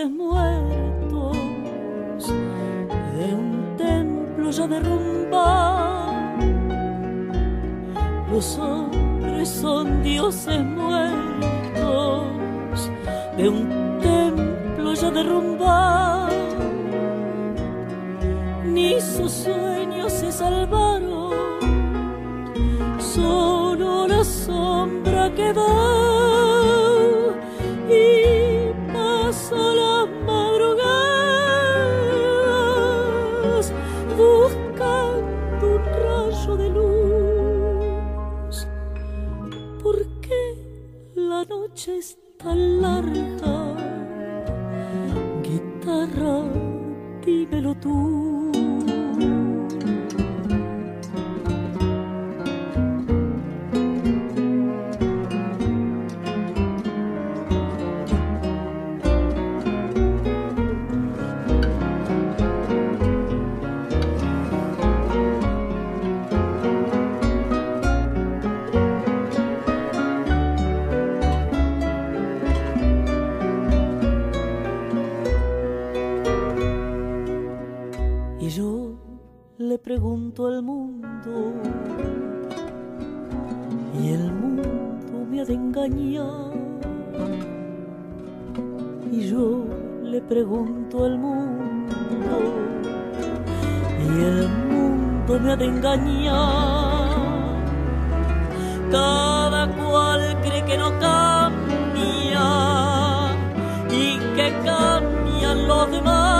dioses 0.00 0.10
muertos 0.10 1.36
de 3.16 3.34
un 3.34 3.76
templo 3.76 4.50
ya 4.50 4.66
derrumbado. 4.66 6.12
Los 8.30 8.58
hombres 8.58 9.48
son 9.48 10.02
dioses 10.02 10.64
muertos 10.64 12.24
de 13.36 13.48
un 13.48 13.98
templo 14.00 14.94
ya 14.94 15.10
derrumbado. 15.10 16.30
Ni 18.64 19.00
sus 19.00 19.32
sueños 19.32 20.12
se 20.12 20.32
salvaron, 20.32 21.32
solo 22.98 24.06
la 24.06 24.24
sombra 24.24 25.30
que 41.40 41.54
noche 41.54 41.98
es 41.98 42.18
tan 42.38 42.82
larga. 42.82 43.74
Guitarra, 45.42 46.42
dímelo 47.24 47.74
tú. 47.76 48.49
Pregunto 79.78 80.46
al 80.46 80.62
mundo 80.62 81.52
y 84.00 84.08
el 84.08 84.32
mundo 84.32 85.26
me 85.30 85.40
ha 85.40 85.44
de 85.44 85.54
engañar. 85.54 86.52
Y 89.12 89.28
yo 89.28 89.64
le 90.02 90.20
pregunto 90.22 91.04
al 91.04 91.18
mundo 91.18 91.94
y 93.98 94.22
el 94.22 94.48
mundo 94.48 95.40
me 95.40 95.52
ha 95.52 95.56
de 95.56 95.66
engañar. 95.66 97.08
Cada 98.90 99.68
cual 99.76 100.36
cree 100.42 100.64
que 100.64 100.78
no 100.78 100.90
cambia 100.98 102.46
y 103.90 104.18
que 104.34 104.52
cambian 104.64 105.68
los 105.68 105.90
demás. 105.92 106.30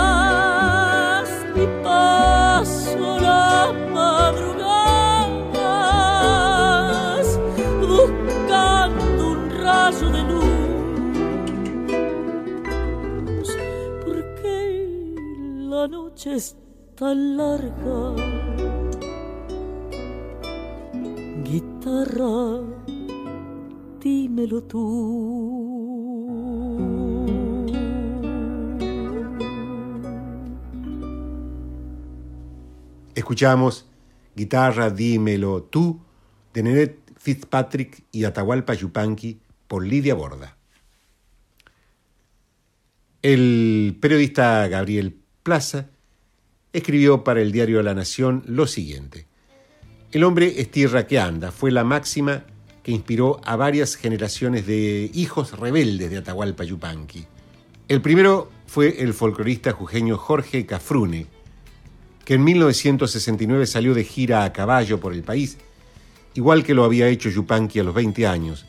Es 16.33 16.55
tan 16.95 17.35
larga. 17.35 18.15
Guitarra, 21.43 22.61
dímelo 23.99 24.63
tú. 24.63 25.51
Escuchamos 33.13 33.85
Guitarra, 34.35 34.89
dímelo 34.89 35.63
tú, 35.63 35.99
de 36.53 36.63
Nenet 36.63 36.97
Fitzpatrick 37.17 38.05
y 38.11 38.23
Atahualpa 38.23 38.73
Yupanqui 38.73 39.41
por 39.67 39.85
Lidia 39.85 40.15
Borda. 40.15 40.57
El 43.21 43.97
periodista 44.01 44.67
Gabriel 44.67 45.19
Plaza 45.43 45.89
escribió 46.73 47.23
para 47.23 47.41
el 47.41 47.51
diario 47.51 47.81
La 47.83 47.93
Nación 47.93 48.43
lo 48.45 48.67
siguiente. 48.67 49.27
El 50.11 50.23
hombre 50.23 50.59
es 50.59 50.71
tierra 50.71 51.07
que 51.07 51.19
anda 51.19 51.51
fue 51.51 51.71
la 51.71 51.83
máxima 51.83 52.43
que 52.83 52.91
inspiró 52.91 53.39
a 53.45 53.55
varias 53.55 53.95
generaciones 53.95 54.65
de 54.65 55.09
hijos 55.13 55.57
rebeldes 55.57 56.09
de 56.09 56.17
Atahualpa 56.17 56.63
Yupanqui. 56.63 57.25
El 57.87 58.01
primero 58.01 58.49
fue 58.65 59.01
el 59.01 59.13
folclorista 59.13 59.71
jujeño 59.71 60.17
Jorge 60.17 60.65
Cafrune, 60.65 61.27
que 62.25 62.35
en 62.35 62.43
1969 62.43 63.67
salió 63.67 63.93
de 63.93 64.03
gira 64.03 64.43
a 64.43 64.53
caballo 64.53 64.99
por 64.99 65.13
el 65.13 65.23
país, 65.23 65.57
igual 66.33 66.63
que 66.63 66.73
lo 66.73 66.83
había 66.83 67.07
hecho 67.07 67.29
Yupanqui 67.29 67.79
a 67.79 67.83
los 67.83 67.93
20 67.93 68.27
años, 68.27 68.65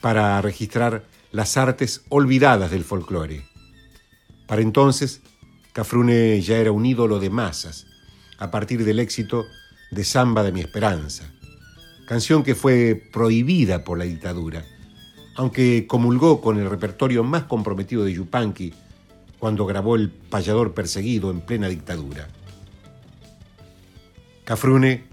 para 0.00 0.40
registrar 0.42 1.04
las 1.32 1.56
artes 1.56 2.04
olvidadas 2.08 2.70
del 2.70 2.84
folclore. 2.84 3.44
Para 4.46 4.62
entonces, 4.62 5.22
Cafrune 5.76 6.40
ya 6.40 6.56
era 6.56 6.72
un 6.72 6.86
ídolo 6.86 7.20
de 7.20 7.28
masas, 7.28 7.86
a 8.38 8.50
partir 8.50 8.82
del 8.82 8.98
éxito 8.98 9.44
de 9.90 10.04
Samba 10.04 10.42
de 10.42 10.50
mi 10.50 10.60
Esperanza, 10.60 11.30
canción 12.08 12.42
que 12.42 12.54
fue 12.54 12.98
prohibida 13.12 13.84
por 13.84 13.98
la 13.98 14.06
dictadura, 14.06 14.64
aunque 15.34 15.86
comulgó 15.86 16.40
con 16.40 16.58
el 16.58 16.70
repertorio 16.70 17.24
más 17.24 17.42
comprometido 17.42 18.04
de 18.04 18.14
Yupanqui 18.14 18.72
cuando 19.38 19.66
grabó 19.66 19.96
El 19.96 20.08
payador 20.08 20.72
perseguido 20.72 21.30
en 21.30 21.42
plena 21.42 21.68
dictadura. 21.68 22.26
Cafrune 24.46 25.04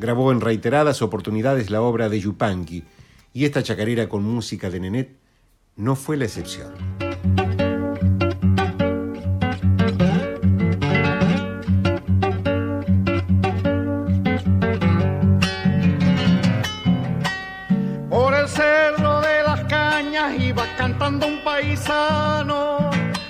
grabó 0.00 0.32
en 0.32 0.40
reiteradas 0.40 1.00
oportunidades 1.00 1.70
la 1.70 1.80
obra 1.80 2.08
de 2.08 2.18
Yupanqui 2.18 2.82
y 3.32 3.44
esta 3.44 3.62
chacarera 3.62 4.08
con 4.08 4.24
música 4.24 4.68
de 4.68 4.80
Nenet 4.80 5.16
no 5.76 5.94
fue 5.94 6.16
la 6.16 6.24
excepción. 6.24 6.72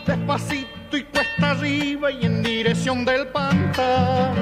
Despacito 0.07 0.97
y 0.97 1.05
cuesta 1.05 1.51
arriba 1.53 2.11
y 2.11 2.25
en 2.25 2.43
dirección 2.43 3.05
del 3.05 3.29
pantano. 3.29 4.35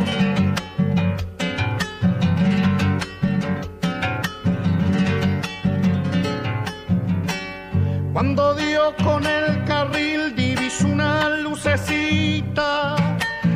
Cuando 8.13 8.55
dio 8.55 8.95
con 9.05 9.27
el 9.27 9.65
carril 9.65 10.35
divisó 10.35 10.89
una 10.89 11.29
lucecita, 11.43 12.97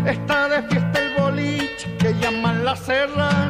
está 0.06 0.48
de 0.48 0.62
fiesta 0.68 0.98
el 1.00 1.14
boliche 1.20 1.96
que 1.98 2.14
llaman 2.20 2.64
la 2.64 2.76
serranita. 2.76 3.42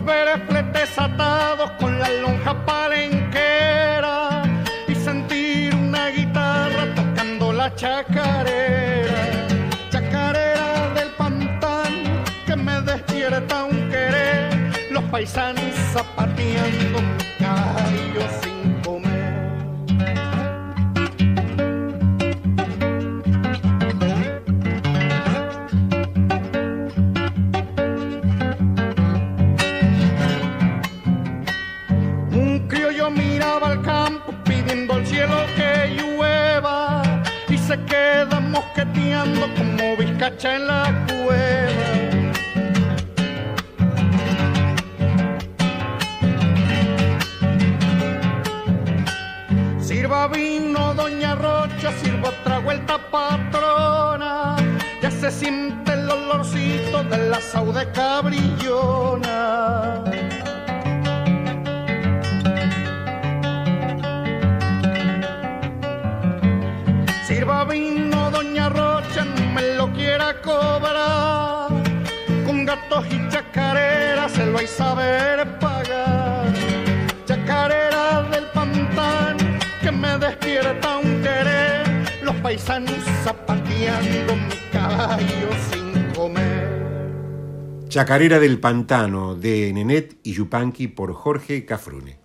Ver 0.00 0.40
fletes 0.48 0.98
atados 0.98 1.70
con 1.72 1.98
la 1.98 2.08
lonja 2.08 2.54
palenquera 2.64 4.42
y 4.88 4.94
sentir 4.94 5.74
una 5.74 6.08
guitarra 6.08 6.94
tocando 6.94 7.52
la 7.52 7.74
chacarera, 7.74 9.46
chacarera 9.90 10.88
del 10.94 11.10
pantano 11.10 12.24
que 12.46 12.56
me 12.56 12.80
despierta 12.80 13.64
un 13.64 13.88
querer, 13.90 14.72
los 14.90 15.04
paisanos 15.04 15.74
zapateando 15.92 17.21
como 39.56 39.96
bizcacha 39.96 40.56
en 40.56 40.66
la 40.66 41.06
cueva. 41.06 41.72
Sirva 49.80 50.26
vino, 50.28 50.94
doña 50.94 51.34
Rocha, 51.36 51.92
sirva 52.02 52.30
otra 52.30 52.58
vuelta, 52.58 52.98
patrona. 53.10 54.56
Ya 55.00 55.10
se 55.10 55.30
siente 55.30 55.92
el 55.92 56.10
olorcito 56.10 57.04
de 57.04 57.18
la 57.28 57.40
saude 57.40 57.90
cabrillona. 57.92 59.61
Hay 74.62 74.68
saber 74.68 75.58
pagar. 75.58 76.52
Chacarera 77.26 78.22
del 78.30 78.44
pantano 78.54 79.58
que 79.80 79.90
me 79.90 80.18
despierta 80.18 80.98
un 80.98 81.20
querer. 81.20 82.22
Los 82.22 82.36
paisanos 82.36 82.94
zapatillas 83.24 84.04
meneando 84.04 84.36
mi 84.36 84.54
caballo 84.70 85.48
sin 85.68 86.12
comer. 86.14 87.88
Chacarera 87.88 88.38
del 88.38 88.58
Pantano 88.58 89.34
de 89.34 89.72
Nenet 89.72 90.18
y 90.22 90.32
Yupanqui 90.32 90.88
por 90.88 91.12
Jorge 91.12 91.66
Cafrune. 91.66 92.18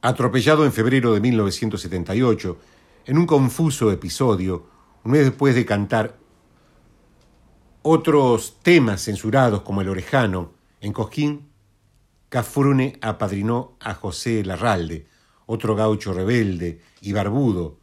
Atropellado 0.00 0.64
en 0.64 0.72
febrero 0.72 1.14
de 1.14 1.20
1978, 1.20 2.58
en 3.06 3.18
un 3.18 3.26
confuso 3.26 3.92
episodio, 3.92 4.66
un 5.04 5.12
mes 5.12 5.24
después 5.26 5.54
de 5.54 5.64
cantar 5.64 6.16
otros 7.82 8.58
temas 8.62 9.02
censurados 9.02 9.62
como 9.62 9.82
El 9.82 9.90
Orejano, 9.90 10.63
en 10.84 10.92
Cosquín, 10.92 11.48
Cafrune 12.28 12.98
apadrinó 13.00 13.78
a 13.80 13.94
José 13.94 14.44
Larralde, 14.44 15.06
otro 15.46 15.74
gaucho 15.74 16.12
rebelde 16.12 16.82
y 17.00 17.12
barbudo, 17.12 17.78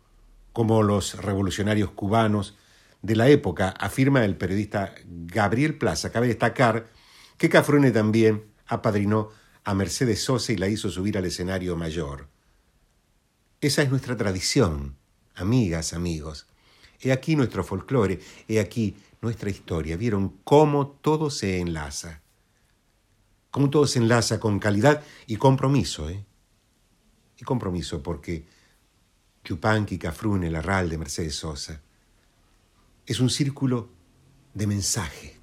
como 0.54 0.84
los 0.84 1.16
revolucionarios 1.16 1.90
cubanos 1.92 2.58
de 3.02 3.16
la 3.16 3.28
época, 3.28 3.70
afirma 3.70 4.24
el 4.24 4.38
periodista 4.38 4.94
Gabriel 5.06 5.80
Plaza. 5.80 6.12
Cabe 6.12 6.28
destacar 6.28 6.90
que 7.38 7.50
Cafrune 7.50 7.90
también 7.90 8.44
apadrinó 8.68 9.30
a 9.64 9.74
Mercedes 9.74 10.24
Sosa 10.24 10.54
y 10.54 10.58
la 10.58 10.68
hizo 10.68 10.92
subir 10.92 11.18
al 11.18 11.26
escenario 11.26 11.76
mayor. 11.76 12.28
Esa 13.62 13.82
es 13.82 13.90
nuestra 13.90 14.16
tradición, 14.16 14.96
amigas, 15.34 15.94
amigos. 15.94 16.46
He 17.00 17.12
aquí 17.12 17.36
nuestro 17.36 17.64
folclore, 17.64 18.20
he 18.48 18.60
aquí 18.60 18.96
nuestra 19.22 19.50
historia. 19.50 19.98
¿Vieron 19.98 20.38
cómo 20.44 21.00
todo 21.02 21.32
se 21.32 21.60
enlaza? 21.60 22.22
Cómo 23.52 23.70
todo 23.70 23.86
se 23.86 24.00
enlaza 24.00 24.40
con 24.40 24.60
calidad 24.60 25.04
y 25.28 25.36
compromiso, 25.36 26.10
¿eh? 26.10 26.26
Y 27.38 27.44
compromiso 27.44 28.02
porque 28.02 28.46
Chupanqui, 29.44 29.98
Cafrune, 29.98 30.50
Larralde, 30.50 30.98
Mercedes 30.98 31.36
Sosa. 31.36 31.82
Es 33.06 33.20
un 33.20 33.30
círculo 33.30 33.90
de 34.54 34.68
mensaje. 34.68 35.38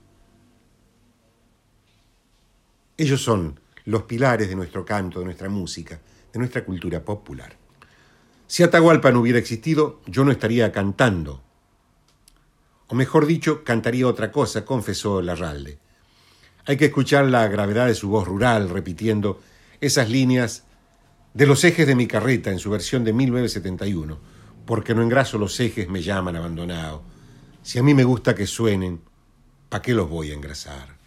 Ellos 2.96 3.22
son 3.22 3.60
los 3.84 4.04
pilares 4.04 4.48
de 4.48 4.56
nuestro 4.56 4.84
canto, 4.84 5.18
de 5.18 5.26
nuestra 5.26 5.48
música, 5.48 6.00
de 6.32 6.38
nuestra 6.38 6.64
cultura 6.64 7.04
popular. 7.04 7.56
Si 8.46 8.62
Atahualpa 8.62 9.12
no 9.12 9.20
hubiera 9.20 9.38
existido, 9.38 10.00
yo 10.06 10.24
no 10.24 10.32
estaría 10.32 10.72
cantando. 10.72 11.42
O 12.86 12.94
mejor 12.94 13.26
dicho, 13.26 13.62
cantaría 13.64 14.06
otra 14.06 14.32
cosa, 14.32 14.64
confesó 14.64 15.20
Larralde. 15.20 15.78
Hay 16.68 16.76
que 16.76 16.84
escuchar 16.84 17.24
la 17.24 17.48
gravedad 17.48 17.86
de 17.86 17.94
su 17.94 18.10
voz 18.10 18.28
rural 18.28 18.68
repitiendo 18.68 19.40
esas 19.80 20.10
líneas 20.10 20.64
de 21.32 21.46
los 21.46 21.64
ejes 21.64 21.86
de 21.86 21.94
mi 21.94 22.06
carreta 22.06 22.50
en 22.50 22.58
su 22.58 22.68
versión 22.68 23.04
de 23.04 23.14
1971, 23.14 24.18
porque 24.66 24.94
no 24.94 25.02
engraso 25.02 25.38
los 25.38 25.58
ejes 25.60 25.88
me 25.88 26.02
llaman 26.02 26.36
abandonado. 26.36 27.02
Si 27.62 27.78
a 27.78 27.82
mí 27.82 27.94
me 27.94 28.04
gusta 28.04 28.34
que 28.34 28.46
suenen, 28.46 29.00
¿para 29.70 29.80
qué 29.80 29.94
los 29.94 30.10
voy 30.10 30.30
a 30.30 30.34
engrasar? 30.34 30.98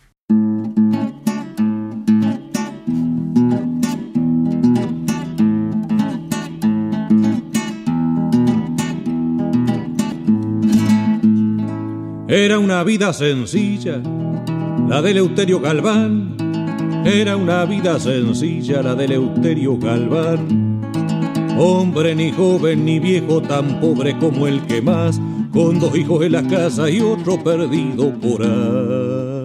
Era 12.28 12.58
una 12.58 12.84
vida 12.84 13.14
sencilla, 13.14 14.02
la 14.88 15.02
de 15.02 15.12
Eleuterio 15.12 15.60
Galván. 15.60 16.36
Era 17.06 17.36
una 17.36 17.66
vida 17.66 18.00
sencilla, 18.00 18.82
la 18.82 18.96
de 18.96 19.06
Eleuterio 19.06 19.78
Galván. 19.78 20.82
Hombre 21.58 22.16
ni 22.16 22.32
joven 22.32 22.86
ni 22.86 23.00
viejo, 23.00 23.42
tan 23.42 23.80
pobre 23.80 24.18
como 24.18 24.48
el 24.48 24.62
que 24.62 24.82
más, 24.82 25.20
con 25.52 25.80
dos 25.80 25.96
hijos 25.96 26.24
en 26.24 26.32
la 26.32 26.44
casa 26.44 26.90
y 26.90 27.02
otro 27.02 27.44
perdido 27.44 28.14
por 28.20 28.44
ahí. 28.44 29.42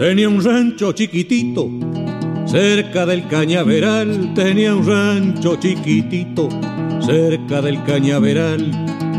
Tenía 0.00 0.28
un 0.28 0.42
rancho 0.42 0.92
chiquitito, 0.92 1.68
cerca 2.50 3.06
del 3.06 3.26
cañaveral. 3.28 4.34
Tenía 4.34 4.74
un 4.74 4.86
rancho 4.86 5.56
chiquitito, 5.56 6.48
cerca 7.00 7.62
del 7.62 7.82
cañaveral. 7.84 8.70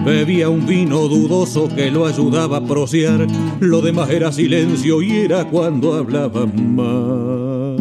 Bebía 0.06 0.50
un 0.50 0.66
vino 0.66 1.08
dudoso 1.08 1.70
que 1.74 1.92
lo 1.92 2.06
ayudaba 2.06 2.58
a 2.58 2.66
prociar. 2.66 3.28
Lo 3.60 3.82
demás 3.82 4.10
era 4.10 4.32
silencio 4.32 5.02
y 5.02 5.20
era 5.20 5.46
cuando 5.46 5.94
hablaba 5.94 6.46
más. 6.46 7.80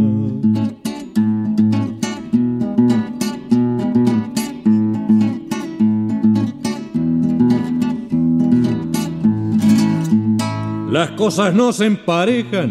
Las 10.90 11.12
cosas 11.12 11.54
no 11.54 11.72
se 11.72 11.86
emparejan 11.86 12.70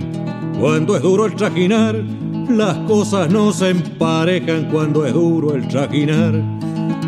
cuando 0.59 0.95
es 0.95 1.01
duro 1.01 1.25
el 1.25 1.35
trajinar. 1.35 2.03
Las 2.49 2.77
cosas 2.79 3.29
no 3.29 3.53
se 3.53 3.69
emparejan 3.69 4.69
cuando 4.71 5.05
es 5.05 5.13
duro 5.13 5.53
el 5.53 5.67
trajinar. 5.67 6.33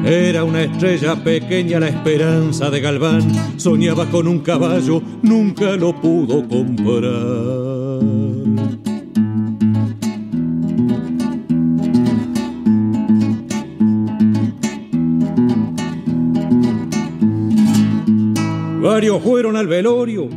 Era 0.05 0.43
una 0.43 0.61
estrella 0.61 1.15
pequeña 1.15 1.79
la 1.79 1.87
esperanza 1.87 2.69
de 2.69 2.79
Galván. 2.79 3.23
Soñaba 3.57 4.05
con 4.05 4.27
un 4.27 4.39
caballo, 4.39 5.01
nunca 5.23 5.75
lo 5.77 5.99
pudo 5.99 6.47
comprar. 6.47 7.11
Varios 18.79 19.23
fueron 19.23 19.55
al 19.55 19.67
velorio. 19.67 20.29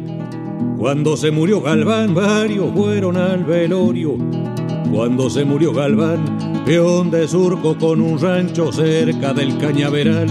Cuando 0.78 1.16
se 1.18 1.30
murió 1.30 1.60
Galván, 1.60 2.14
varios 2.14 2.72
fueron 2.74 3.18
al 3.18 3.44
velorio. 3.44 4.33
Cuando 4.90 5.28
se 5.28 5.44
murió 5.44 5.72
Galván, 5.72 6.64
peón 6.64 7.10
de 7.10 7.26
surco 7.26 7.76
con 7.76 8.00
un 8.00 8.18
rancho 8.18 8.72
cerca 8.72 9.32
del 9.34 9.58
cañaveral. 9.58 10.28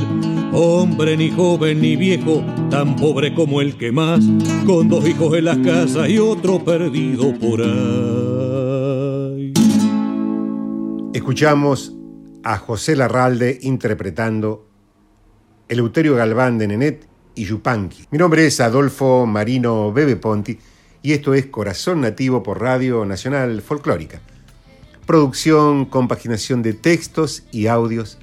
Hombre 0.53 1.17
ni 1.17 1.31
joven 1.31 1.81
ni 1.81 1.95
viejo, 1.95 2.43
tan 2.69 2.95
pobre 2.95 3.33
como 3.33 3.61
el 3.61 3.77
que 3.77 3.91
más, 3.91 4.23
con 4.65 4.87
dos 4.89 5.07
hijos 5.07 5.35
en 5.35 5.45
las 5.45 5.57
casas 5.57 6.09
y 6.09 6.19
otro 6.19 6.63
perdido 6.63 7.33
por 7.39 7.61
ahí. 7.61 9.53
Escuchamos 11.13 11.95
a 12.43 12.57
José 12.57 12.95
Larralde 12.95 13.59
interpretando 13.61 14.67
Eleuterio 15.67 16.15
Galván 16.15 16.57
de 16.57 16.67
Nenet 16.67 17.07
y 17.35 17.45
Yupanqui. 17.45 18.05
Mi 18.11 18.17
nombre 18.17 18.45
es 18.45 18.59
Adolfo 18.59 19.25
Marino 19.25 19.91
Bebe 19.91 20.15
Ponti 20.15 20.57
y 21.01 21.13
esto 21.13 21.33
es 21.33 21.47
Corazón 21.47 22.01
Nativo 22.01 22.43
por 22.43 22.61
Radio 22.61 23.05
Nacional 23.05 23.61
Folclórica. 23.61 24.21
Producción, 25.05 25.85
compaginación 25.85 26.61
de 26.61 26.73
textos 26.73 27.43
y 27.51 27.67
audios. 27.67 28.17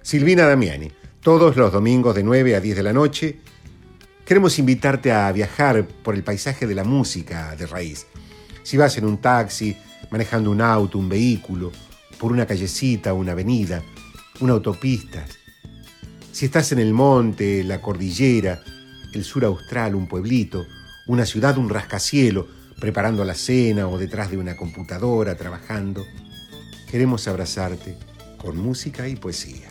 Silvina 0.00 0.46
Damiani, 0.46 0.90
todos 1.20 1.56
los 1.56 1.72
domingos 1.72 2.14
de 2.14 2.22
9 2.22 2.56
a 2.56 2.60
10 2.60 2.76
de 2.76 2.82
la 2.82 2.94
noche. 2.94 3.40
Queremos 4.24 4.58
invitarte 4.58 5.12
a 5.12 5.30
viajar 5.32 5.86
por 5.86 6.14
el 6.14 6.24
paisaje 6.24 6.66
de 6.66 6.74
la 6.74 6.84
música 6.84 7.54
de 7.56 7.66
raíz. 7.66 8.06
Si 8.62 8.78
vas 8.78 8.96
en 8.96 9.04
un 9.04 9.18
taxi, 9.18 9.76
manejando 10.10 10.50
un 10.50 10.62
auto, 10.62 10.98
un 10.98 11.08
vehículo, 11.08 11.70
por 12.18 12.32
una 12.32 12.46
callecita, 12.46 13.12
una 13.12 13.32
avenida, 13.32 13.82
una 14.40 14.54
autopista, 14.54 15.24
si 16.32 16.44
estás 16.44 16.72
en 16.72 16.78
el 16.78 16.92
monte, 16.92 17.64
la 17.64 17.80
cordillera, 17.80 18.62
el 19.14 19.24
sur 19.24 19.44
austral, 19.44 19.94
un 19.94 20.06
pueblito, 20.06 20.66
una 21.06 21.24
ciudad, 21.24 21.56
un 21.56 21.70
rascacielo, 21.70 22.46
preparando 22.80 23.24
la 23.24 23.34
cena 23.34 23.88
o 23.88 23.98
detrás 23.98 24.30
de 24.30 24.38
una 24.38 24.56
computadora 24.56 25.34
trabajando, 25.34 26.06
queremos 26.90 27.26
abrazarte 27.28 27.96
con 28.36 28.58
música 28.58 29.08
y 29.08 29.16
poesía. 29.16 29.68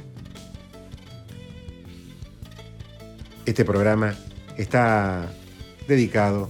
Este 3.46 3.64
programa 3.64 4.16
está 4.58 5.32
dedicado 5.88 6.50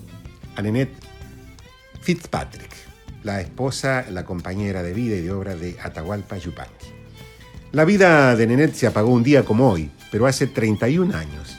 a 0.55 0.61
Nenet 0.61 0.89
Fitzpatrick, 2.01 2.71
la 3.23 3.41
esposa, 3.41 4.05
la 4.09 4.23
compañera 4.23 4.81
de 4.81 4.93
vida 4.93 5.15
y 5.15 5.21
de 5.21 5.31
obra 5.31 5.55
de 5.55 5.75
Atahualpa 5.81 6.37
Yupanqui. 6.37 6.87
La 7.73 7.83
vida 7.83 8.35
de 8.37 8.47
Nenet 8.47 8.73
se 8.73 8.87
apagó 8.87 9.09
un 9.09 9.23
día 9.23 9.43
como 9.43 9.69
hoy, 9.69 9.91
pero 10.09 10.27
hace 10.27 10.47
31 10.47 11.13
años. 11.17 11.57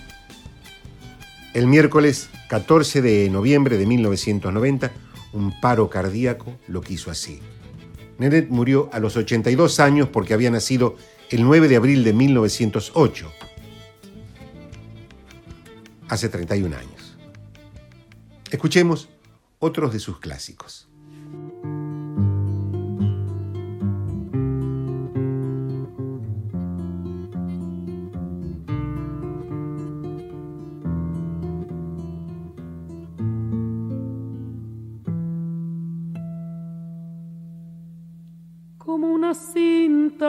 El 1.56 1.68
miércoles 1.68 2.28
14 2.50 3.00
de 3.00 3.30
noviembre 3.30 3.78
de 3.78 3.86
1990, 3.86 4.92
un 5.32 5.58
paro 5.58 5.88
cardíaco 5.88 6.58
lo 6.68 6.82
quiso 6.82 7.10
así. 7.10 7.40
Nenet 8.18 8.50
murió 8.50 8.90
a 8.92 8.98
los 8.98 9.16
82 9.16 9.80
años 9.80 10.10
porque 10.10 10.34
había 10.34 10.50
nacido 10.50 10.96
el 11.30 11.44
9 11.44 11.68
de 11.68 11.76
abril 11.76 12.04
de 12.04 12.12
1908. 12.12 13.32
Hace 16.10 16.28
31 16.28 16.76
años. 16.76 17.16
Escuchemos 18.50 19.08
otros 19.58 19.94
de 19.94 19.98
sus 19.98 20.18
clásicos. 20.18 20.90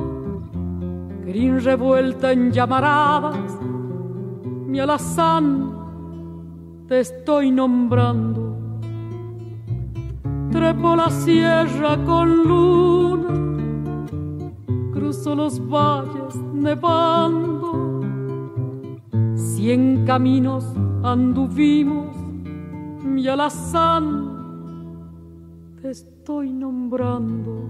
gris 1.25 1.65
revuelta 1.65 2.33
en 2.33 2.53
llamaradas, 2.53 3.59
mi 4.67 4.79
alazán 4.79 5.75
te 6.87 7.01
estoy 7.01 7.51
nombrando. 7.51 8.55
Trepo 10.53 10.95
la 10.95 11.11
sierra 11.11 11.97
con 12.05 12.45
luna, 12.45 14.07
cruzo 14.93 15.35
los 15.35 15.59
valles 15.69 16.37
nevando, 16.55 18.01
cien 19.35 20.05
caminos 20.07 20.65
anduvimos, 21.03 22.06
mi 23.27 23.33
alazán 23.33 24.05
te 25.83 25.91
estoy 25.91 26.53
nombrando. 26.53 27.69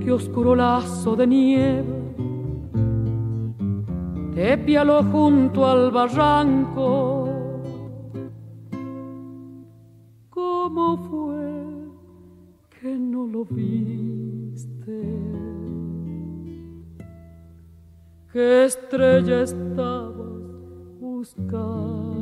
Qué 0.00 0.12
oscuro 0.12 0.54
lazo 0.54 1.16
de 1.16 1.26
nieve 1.26 2.02
te 4.34 4.58
pialo 4.58 5.02
junto 5.04 5.66
al 5.66 5.90
barranco. 5.90 7.30
¿Cómo 10.28 10.98
fue 11.08 11.40
que 12.78 12.98
no 12.98 13.26
lo 13.26 13.46
viste? 13.46 15.00
¿Qué 18.30 18.64
estrella 18.66 19.40
estabas 19.40 20.26
buscando? 21.00 22.21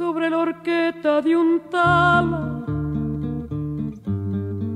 Sobre 0.00 0.30
la 0.30 0.38
horqueta 0.38 1.20
de 1.20 1.36
un 1.36 1.60
tala 1.70 2.64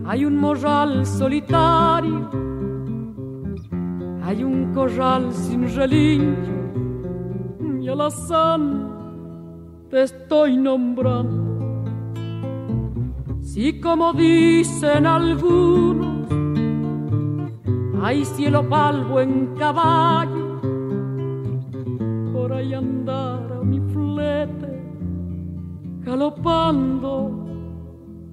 hay 0.04 0.26
un 0.26 0.36
morral 0.36 1.06
solitario, 1.06 2.28
hay 4.22 4.44
un 4.44 4.74
corral 4.74 5.32
sin 5.32 5.74
relincho, 5.74 6.52
y 7.80 7.88
alazán 7.88 8.62
te 9.88 10.02
estoy 10.02 10.58
nombrando. 10.58 11.84
Si 13.40 13.80
como 13.80 14.12
dicen 14.12 15.06
algunos, 15.06 16.28
hay 18.02 18.26
cielo 18.26 18.68
palvo 18.68 19.20
en 19.20 19.54
caballo, 19.54 20.53
galopando, 26.14 27.44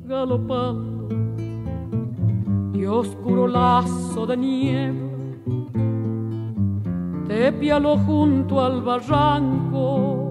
galopando, 0.05 1.09
y 2.75 2.85
oscuro 2.85 3.47
lazo 3.47 4.27
de 4.27 4.37
niebla 4.37 5.11
te 7.27 7.51
pialo 7.53 7.97
junto 7.97 8.63
al 8.63 8.83
barranco. 8.83 10.30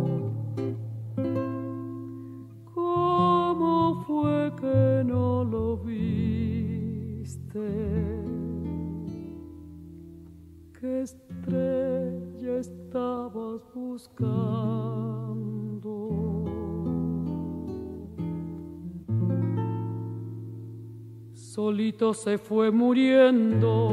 Se 22.12 22.37
fue 22.37 22.70
muriendo. 22.70 23.91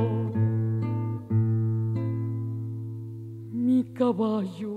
Mi 3.54 3.84
caballo, 3.94 4.77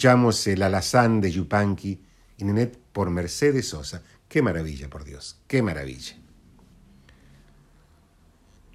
Escuchamos 0.00 0.46
el 0.46 0.62
alazán 0.62 1.20
de 1.20 1.30
Yupanqui 1.30 2.00
y 2.38 2.44
Nenet 2.44 2.78
por 2.90 3.10
Mercedes 3.10 3.68
Sosa. 3.68 4.02
Qué 4.30 4.40
maravilla, 4.40 4.88
por 4.88 5.04
Dios, 5.04 5.42
qué 5.46 5.60
maravilla. 5.60 6.16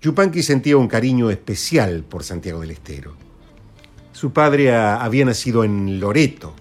Yupanqui 0.03 0.43
sentía 0.43 0.77
un 0.77 0.87
cariño 0.87 1.31
especial 1.31 2.03
por 2.03 2.23
Santiago 2.23 2.61
del 2.61 2.69
Estero. 2.69 3.15
Su 4.11 4.33
padre 4.33 4.75
había 4.75 5.25
nacido 5.25 5.63
en 5.63 5.99
Loreto, 5.99 6.53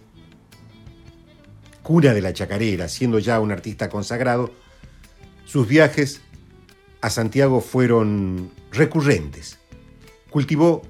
cuna 1.82 2.14
de 2.14 2.22
la 2.22 2.32
chacarera, 2.32 2.88
siendo 2.88 3.18
ya 3.18 3.40
un 3.40 3.52
artista 3.52 3.90
consagrado. 3.90 4.50
Sus 5.44 5.68
viajes 5.68 6.22
a 7.02 7.10
Santiago 7.10 7.60
fueron 7.60 8.50
recurrentes. 8.72 9.58
Cultivó 10.30 10.80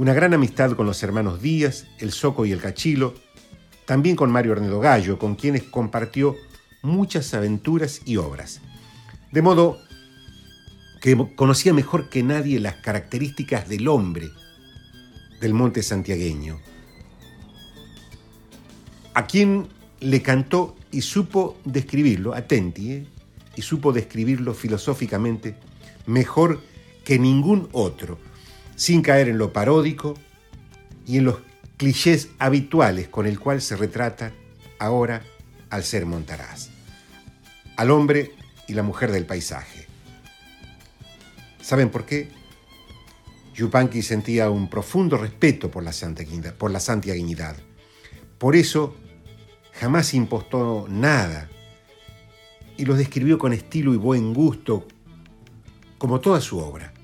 una 0.00 0.14
gran 0.14 0.32
amistad 0.32 0.72
con 0.76 0.86
los 0.86 1.02
hermanos 1.02 1.42
Díaz, 1.42 1.86
el 1.98 2.10
Soco 2.10 2.46
y 2.46 2.52
el 2.52 2.60
Cachilo, 2.62 3.12
también 3.84 4.16
con 4.16 4.30
Mario 4.30 4.52
Ornedo 4.52 4.80
Gallo, 4.80 5.18
con 5.18 5.34
quienes 5.34 5.64
compartió 5.64 6.36
muchas 6.80 7.34
aventuras 7.34 8.00
y 8.06 8.16
obras. 8.16 8.62
De 9.30 9.42
modo 9.42 9.78
que 11.02 11.14
conocía 11.36 11.74
mejor 11.74 12.08
que 12.08 12.22
nadie 12.22 12.60
las 12.60 12.76
características 12.76 13.68
del 13.68 13.88
hombre 13.88 14.30
del 15.38 15.52
monte 15.52 15.82
santiagueño, 15.82 16.58
a 19.12 19.26
quien 19.26 19.68
le 20.00 20.22
cantó 20.22 20.76
y 20.90 21.02
supo 21.02 21.58
describirlo, 21.66 22.32
atenti, 22.32 22.92
¿eh? 22.92 23.06
y 23.54 23.60
supo 23.60 23.92
describirlo 23.92 24.54
filosóficamente 24.54 25.56
mejor 26.06 26.62
que 27.04 27.18
ningún 27.18 27.68
otro 27.72 28.29
sin 28.80 29.02
caer 29.02 29.28
en 29.28 29.36
lo 29.36 29.52
paródico 29.52 30.14
y 31.06 31.18
en 31.18 31.26
los 31.26 31.40
clichés 31.76 32.30
habituales 32.38 33.08
con 33.08 33.26
el 33.26 33.38
cual 33.38 33.60
se 33.60 33.76
retrata 33.76 34.32
ahora 34.78 35.22
al 35.68 35.84
ser 35.84 36.06
Montaraz, 36.06 36.70
al 37.76 37.90
hombre 37.90 38.32
y 38.66 38.72
la 38.72 38.82
mujer 38.82 39.12
del 39.12 39.26
paisaje. 39.26 39.86
¿Saben 41.60 41.90
por 41.90 42.06
qué? 42.06 42.30
Yupanqui 43.54 44.00
sentía 44.00 44.48
un 44.48 44.70
profundo 44.70 45.18
respeto 45.18 45.70
por 45.70 45.82
la, 45.82 45.92
santiaguinidad, 45.92 46.54
por. 46.56 47.56
Por 48.38 48.56
eso 48.56 48.96
jamás 49.74 50.14
impostó 50.14 50.86
nada 50.88 51.50
y 52.78 52.86
lo 52.86 52.94
describió 52.94 53.38
con 53.38 53.52
estilo 53.52 53.92
y 53.92 53.98
buen 53.98 54.32
gusto, 54.32 54.88
como 55.98 56.18
toda 56.20 56.40
su 56.40 56.58
obra. 56.60 56.94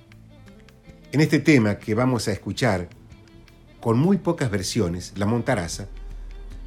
En 1.13 1.21
este 1.21 1.39
tema 1.39 1.79
que 1.79 1.95
vamos 1.95 2.27
a 2.29 2.33
escuchar, 2.33 2.89
con 3.81 3.99
muy 3.99 4.19
pocas 4.19 4.51
versiones, 4.51 5.13
La 5.17 5.27
Montaraza, 5.27 5.87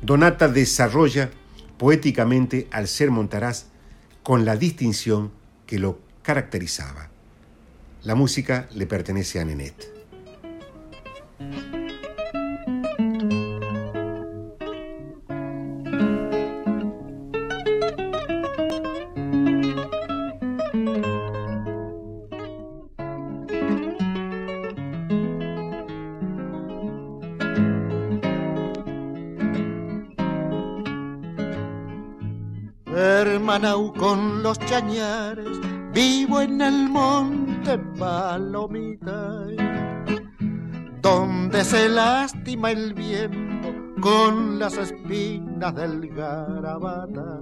Donata 0.01 0.47
desarrolla 0.47 1.29
poéticamente 1.77 2.67
al 2.71 2.87
ser 2.87 3.11
Montaraz 3.11 3.65
con 4.23 4.45
la 4.45 4.55
distinción 4.55 5.31
que 5.65 5.77
lo 5.77 5.99
caracterizaba. 6.21 7.09
La 8.03 8.15
música 8.15 8.69
le 8.73 8.87
pertenece 8.87 9.41
a 9.41 9.45
Nenet. 9.45 9.93
Chañares, 34.65 35.59
vivo 35.93 36.41
en 36.41 36.61
el 36.61 36.89
monte 36.89 37.77
Palomita, 37.97 39.45
donde 41.01 41.63
se 41.63 41.89
lastima 41.89 42.71
el 42.71 42.93
viento 42.93 43.69
con 44.01 44.59
las 44.59 44.77
espinas 44.77 45.75
del 45.75 46.09
garabata, 46.09 47.39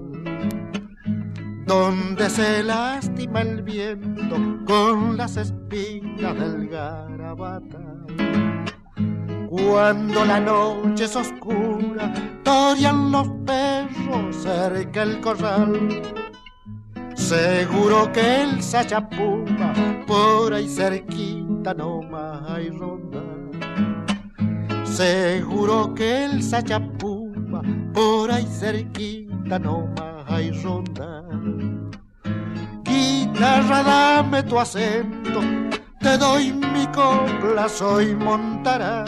donde 1.65 2.30
se 2.30 2.63
lastima 2.63 3.41
el 3.41 3.61
viento 3.61 4.36
con 4.65 5.18
las 5.18 5.38
espinas 5.38 6.39
del 6.39 6.68
garabata. 6.70 7.97
Cuando 9.49 10.26
la 10.26 10.39
noche 10.39 11.05
es 11.05 11.15
oscura, 11.15 12.13
torian 12.43 13.11
los 13.11 13.28
perros 13.45 14.36
cerca 14.36 15.03
el 15.03 15.20
corral. 15.22 16.26
Seguro 17.18 18.11
que 18.13 18.43
el 18.43 18.63
sachapuma 18.63 19.74
por 20.05 20.53
ahí 20.53 20.70
cerquita 20.70 21.74
no 21.74 22.01
más 22.01 22.49
hay 22.49 22.70
ronda. 22.70 23.22
Seguro 24.86 25.93
que 25.93 26.26
el 26.26 26.41
sachapuma 26.41 27.61
por 27.93 28.32
ahí 28.32 28.45
cerquita 28.45 29.59
no 29.59 29.88
más 29.97 30.32
hay 30.32 30.51
ronda. 30.51 31.24
Guitarra, 32.84 33.84
dame 33.84 34.43
tu 34.43 34.59
acento, 34.59 35.41
te 35.99 36.18
doy 36.18 36.53
mi 36.53 36.88
copla, 36.88 37.68
soy 37.68 38.15
montará 38.15 39.03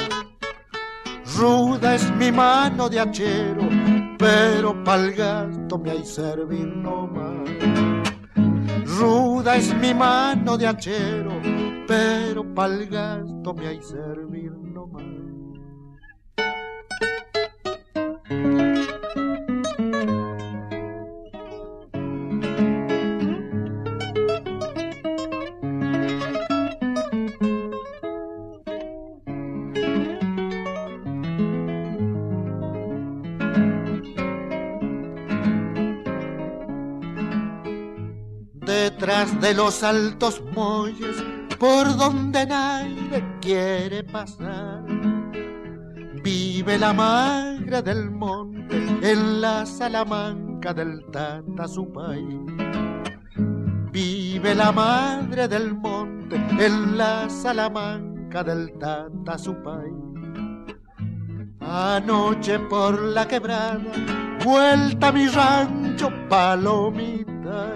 Ruda 1.37 1.95
es 1.95 2.11
mi 2.15 2.31
mano 2.31 2.89
de 2.89 2.99
hachero, 2.99 3.69
pero 4.17 4.83
pa'l 4.83 5.13
gasto 5.13 5.77
me 5.77 5.91
hay 5.91 6.03
servir 6.03 6.67
no 6.67 7.07
más. 7.07 7.88
Ruda 8.99 9.55
es 9.55 9.73
mi 9.75 9.93
mano 9.93 10.57
de 10.57 10.67
hachero, 10.67 11.31
pero 11.87 12.43
pa'l 12.53 12.85
gasto 12.87 13.53
me 13.53 13.67
hay 13.67 13.81
servir 13.81 14.51
no 14.51 14.87
de 39.09 39.55
los 39.55 39.81
altos 39.81 40.39
muelles 40.53 41.23
por 41.57 41.97
donde 41.97 42.45
nadie 42.45 43.25
quiere 43.41 44.03
pasar. 44.03 44.83
Vive 46.23 46.77
la 46.77 46.93
madre 46.93 47.81
del 47.81 48.11
monte 48.11 48.77
en 49.01 49.41
la 49.41 49.65
Salamanca 49.65 50.75
del 50.75 51.03
Tata 51.11 51.67
su 51.67 51.91
país. 51.91 52.39
Vive 53.91 54.53
la 54.53 54.71
madre 54.71 55.47
del 55.47 55.73
monte 55.73 56.35
en 56.59 56.95
la 56.95 57.27
Salamanca 57.31 58.43
del 58.43 58.77
Tata 58.77 59.39
su 59.39 59.55
país. 59.63 59.95
Anoche 61.61 62.59
por 62.59 63.01
la 63.01 63.27
quebrada, 63.27 63.79
vuelta 64.45 65.07
a 65.07 65.11
mi 65.11 65.27
rancho 65.27 66.11
palomita 66.29 67.73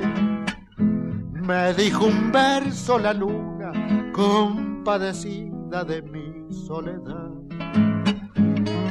me 1.43 1.73
dijo 1.73 2.05
un 2.05 2.31
verso 2.31 2.97
la 2.97 3.13
luna, 3.13 3.71
compadecida 4.13 5.83
de 5.83 6.01
mi 6.01 6.53
soledad. 6.53 7.31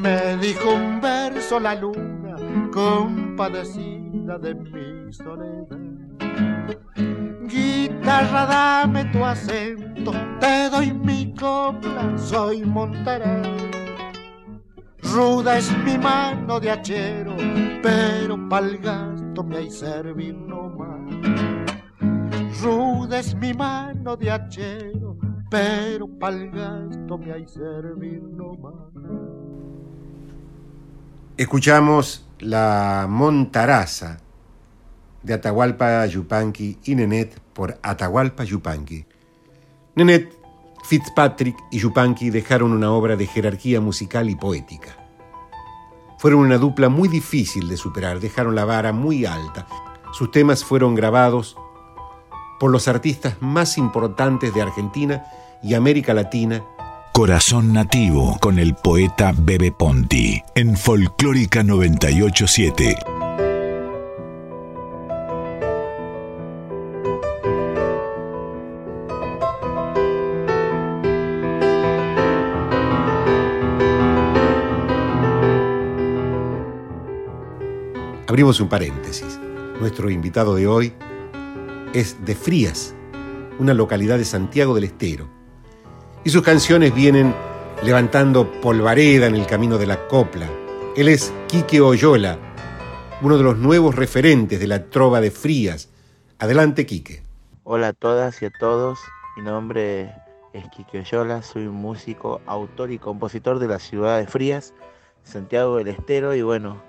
Me 0.02 0.36
dijo 0.36 0.74
un 0.74 1.00
verso 1.00 1.58
la 1.58 1.74
luna, 1.74 2.36
compadecida 2.70 4.38
de 4.38 4.54
mi 4.54 5.12
soledad. 5.12 5.78
Guitarra, 7.48 8.46
dame 8.46 9.04
tu 9.06 9.24
acento, 9.24 10.12
te 10.38 10.68
doy 10.68 10.92
mi 10.92 11.34
copla, 11.34 12.18
soy 12.18 12.64
montará. 12.64 13.40
Ruda 15.02 15.58
es 15.58 15.74
mi 15.84 15.96
mano 15.96 16.60
de 16.60 16.70
hachero, 16.70 17.34
pero 17.82 18.38
pa'l 18.48 18.78
gasto 18.78 19.42
me 19.42 19.56
hay 19.56 19.70
servir 19.70 20.34
no 20.34 20.68
más 20.70 21.51
es 22.64 23.34
mi 23.34 23.52
mano 23.52 24.16
de 24.16 24.30
hachero, 24.30 25.16
pero 25.50 26.06
me. 27.96 28.20
Escuchamos 31.36 32.28
la 32.38 33.06
Montaraza 33.08 34.18
de 35.22 35.34
Atahualpa 35.34 36.06
Yupanqui 36.06 36.78
y 36.84 36.94
Nenet 36.94 37.40
por 37.52 37.78
Atahualpa 37.82 38.44
Yupanqui. 38.44 39.06
Nenet, 39.96 40.32
Fitzpatrick 40.84 41.56
y 41.72 41.78
Yupanqui 41.78 42.30
dejaron 42.30 42.72
una 42.72 42.92
obra 42.92 43.16
de 43.16 43.26
jerarquía 43.26 43.80
musical 43.80 44.30
y 44.30 44.36
poética. 44.36 44.96
Fueron 46.18 46.40
una 46.40 46.58
dupla 46.58 46.88
muy 46.88 47.08
difícil 47.08 47.68
de 47.68 47.76
superar, 47.76 48.20
dejaron 48.20 48.54
la 48.54 48.64
vara 48.64 48.92
muy 48.92 49.26
alta. 49.26 49.66
Sus 50.12 50.30
temas 50.30 50.64
fueron 50.64 50.94
grabados 50.94 51.56
por 52.62 52.70
los 52.70 52.86
artistas 52.86 53.34
más 53.40 53.76
importantes 53.76 54.54
de 54.54 54.62
Argentina 54.62 55.24
y 55.64 55.74
América 55.74 56.14
Latina. 56.14 56.62
Corazón 57.12 57.72
Nativo 57.72 58.38
con 58.40 58.60
el 58.60 58.76
poeta 58.76 59.34
Bebe 59.36 59.72
Ponti 59.72 60.40
en 60.54 60.76
Folclórica 60.76 61.64
987. 61.64 62.94
Abrimos 78.28 78.60
un 78.60 78.68
paréntesis. 78.68 79.40
Nuestro 79.80 80.08
invitado 80.10 80.54
de 80.54 80.68
hoy 80.68 80.92
es 81.94 82.24
de 82.24 82.34
Frías, 82.34 82.94
una 83.58 83.74
localidad 83.74 84.16
de 84.16 84.24
Santiago 84.24 84.74
del 84.74 84.84
Estero. 84.84 85.28
Y 86.24 86.30
sus 86.30 86.42
canciones 86.42 86.94
vienen 86.94 87.34
levantando 87.82 88.50
polvareda 88.60 89.26
en 89.26 89.34
el 89.34 89.46
camino 89.46 89.76
de 89.76 89.86
la 89.86 90.06
copla. 90.08 90.48
Él 90.96 91.08
es 91.08 91.32
Quique 91.48 91.80
Oyola, 91.80 92.38
uno 93.20 93.36
de 93.36 93.44
los 93.44 93.58
nuevos 93.58 93.94
referentes 93.94 94.58
de 94.58 94.66
la 94.66 94.88
trova 94.88 95.20
de 95.20 95.30
Frías. 95.30 95.90
Adelante, 96.38 96.86
Quique. 96.86 97.22
Hola 97.64 97.88
a 97.88 97.92
todas 97.92 98.40
y 98.42 98.46
a 98.46 98.50
todos. 98.50 98.98
Mi 99.36 99.42
nombre 99.42 100.14
es 100.54 100.68
Quique 100.70 101.00
Oyola, 101.00 101.42
soy 101.42 101.66
un 101.66 101.74
músico, 101.74 102.40
autor 102.46 102.90
y 102.90 102.98
compositor 102.98 103.58
de 103.58 103.68
la 103.68 103.78
ciudad 103.78 104.18
de 104.18 104.26
Frías, 104.26 104.72
Santiago 105.24 105.76
del 105.76 105.88
Estero. 105.88 106.34
Y 106.34 106.42
bueno, 106.42 106.82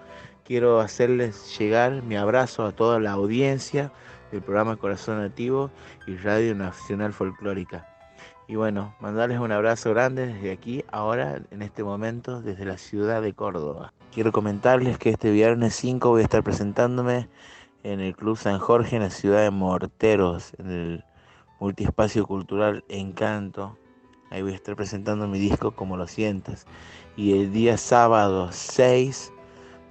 quiero 0.46 0.80
hacerles 0.80 1.58
llegar 1.58 2.04
mi 2.04 2.16
abrazo 2.16 2.66
a 2.66 2.72
toda 2.72 3.00
la 3.00 3.12
audiencia 3.12 3.92
del 4.34 4.42
programa 4.42 4.78
Corazón 4.78 5.20
Nativo 5.20 5.70
y 6.08 6.18
Radio 6.18 6.56
Nacional 6.56 7.14
Folclórica. 7.14 7.88
Y 8.48 8.56
bueno, 8.56 8.96
mandarles 9.00 9.40
un 9.40 9.52
abrazo 9.52 9.92
grande 9.92 10.26
desde 10.26 10.52
aquí, 10.52 10.84
ahora, 10.92 11.40
en 11.52 11.62
este 11.62 11.84
momento, 11.84 12.42
desde 12.42 12.66
la 12.66 12.80
ciudad 12.80 13.22
de 13.22 13.34
Córdoba. 13.34 13.94
Quiero 14.12 14.32
comentarles 14.32 14.98
que 14.98 15.12
este 15.12 15.32
viernes 15.32 15.76
5 15.76 16.10
voy 16.10 16.22
a 16.22 16.24
estar 16.24 16.44
presentándome 16.44 17.30
en 17.84 18.00
el 18.00 18.16
Club 18.16 18.36
San 18.36 18.58
Jorge, 18.58 18.96
en 18.96 19.04
la 19.04 19.12
ciudad 19.12 19.44
de 19.44 19.52
Morteros, 19.52 20.54
en 20.58 20.72
el 20.72 21.06
multiespacio 21.60 22.26
cultural 22.26 22.84
Encanto. 22.90 23.78
Ahí 24.32 24.42
voy 24.42 24.54
a 24.54 24.56
estar 24.56 24.76
presentando 24.76 25.28
mi 25.28 25.38
disco 25.38 25.72
Como 25.72 25.96
lo 25.96 26.08
sientas. 26.08 26.66
Y 27.16 27.40
el 27.40 27.54
día 27.54 27.78
sábado 27.78 28.50
6 28.52 29.32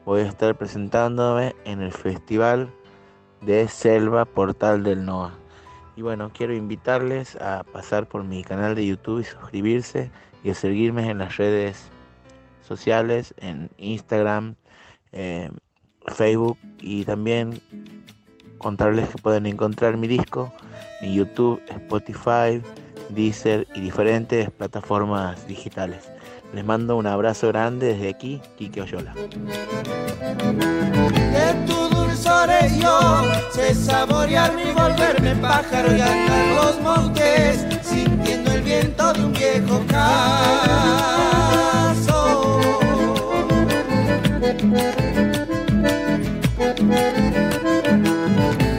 voy 0.04 0.22
a 0.22 0.26
estar 0.26 0.58
presentándome 0.58 1.54
en 1.64 1.80
el 1.80 1.92
Festival 1.92 2.72
de 3.42 3.68
Selva 3.68 4.24
Portal 4.24 4.82
del 4.82 5.04
NOA. 5.04 5.34
Y 5.96 6.02
bueno, 6.02 6.30
quiero 6.32 6.54
invitarles 6.54 7.36
a 7.36 7.64
pasar 7.64 8.08
por 8.08 8.24
mi 8.24 8.42
canal 8.44 8.74
de 8.74 8.86
YouTube 8.86 9.20
y 9.20 9.24
suscribirse 9.24 10.10
y 10.42 10.50
a 10.50 10.54
seguirme 10.54 11.10
en 11.10 11.18
las 11.18 11.36
redes 11.36 11.90
sociales, 12.66 13.34
en 13.38 13.70
Instagram, 13.76 14.54
eh, 15.12 15.50
Facebook 16.06 16.58
y 16.80 17.04
también 17.04 17.60
contarles 18.58 19.08
que 19.10 19.18
pueden 19.18 19.46
encontrar 19.46 19.96
mi 19.96 20.08
disco 20.08 20.52
en 21.00 21.14
YouTube, 21.14 21.60
Spotify, 21.68 22.62
Deezer 23.10 23.66
y 23.74 23.80
diferentes 23.80 24.50
plataformas 24.50 25.46
digitales. 25.46 26.10
Les 26.54 26.64
mando 26.64 26.96
un 26.96 27.06
abrazo 27.06 27.48
grande 27.48 27.88
desde 27.88 28.08
aquí, 28.08 28.40
Kike 28.56 28.82
Oyola. 28.82 29.14
Dulzor 32.22 32.50
yo 32.80 33.24
sé 33.52 33.74
saborear 33.74 34.54
mi 34.54 34.70
volverme 34.70 35.34
pájaro 35.36 35.96
y 35.96 36.00
andar 36.00 36.46
los 36.54 36.80
montes, 36.80 37.66
sintiendo 37.82 38.52
el 38.52 38.62
viento 38.62 39.12
de 39.12 39.24
un 39.24 39.32
viejo 39.32 39.84
caso. 39.88 40.20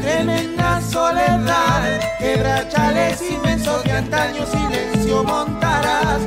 Tremenda 0.02 0.82
soledad, 0.89 2.00
quebrachales 2.20 3.22
inmensos 3.30 3.84
de 3.84 3.91
antaño 3.91 4.46
silencio 4.46 5.24
montarás, 5.26 6.22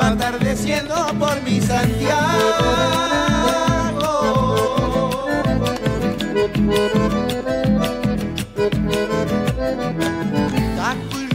va 0.00 0.08
atardeciendo 0.08 0.94
por 1.18 1.38
mi 1.42 1.60
Santiago. 1.60 3.21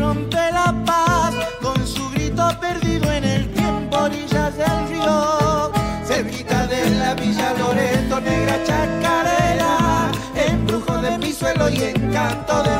Rompe 0.07 0.51
la 0.53 0.73
paz 0.85 1.33
con 1.61 1.85
su 1.85 2.09
grito 2.11 2.43
perdido 2.61 3.11
en 3.11 3.23
el 3.25 3.43
tiempo, 3.51 3.97
orillas 3.97 4.55
del 4.55 4.79
río, 4.89 5.71
cerquita 6.05 6.65
de 6.67 6.89
la 6.91 7.13
Villa 7.13 7.53
Loreto, 7.59 8.21
negra 8.21 8.55
chacarera, 8.67 10.09
embrujo 10.49 10.93
de 11.01 11.17
mi 11.17 11.33
suelo 11.33 11.67
y 11.69 11.83
encanto 11.83 12.63
de 12.63 12.76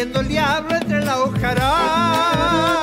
sintiendo 0.00 0.20
el 0.20 0.28
diablo 0.28 0.76
entre 0.76 1.04
la 1.04 1.18
hojarasca. 1.18 2.79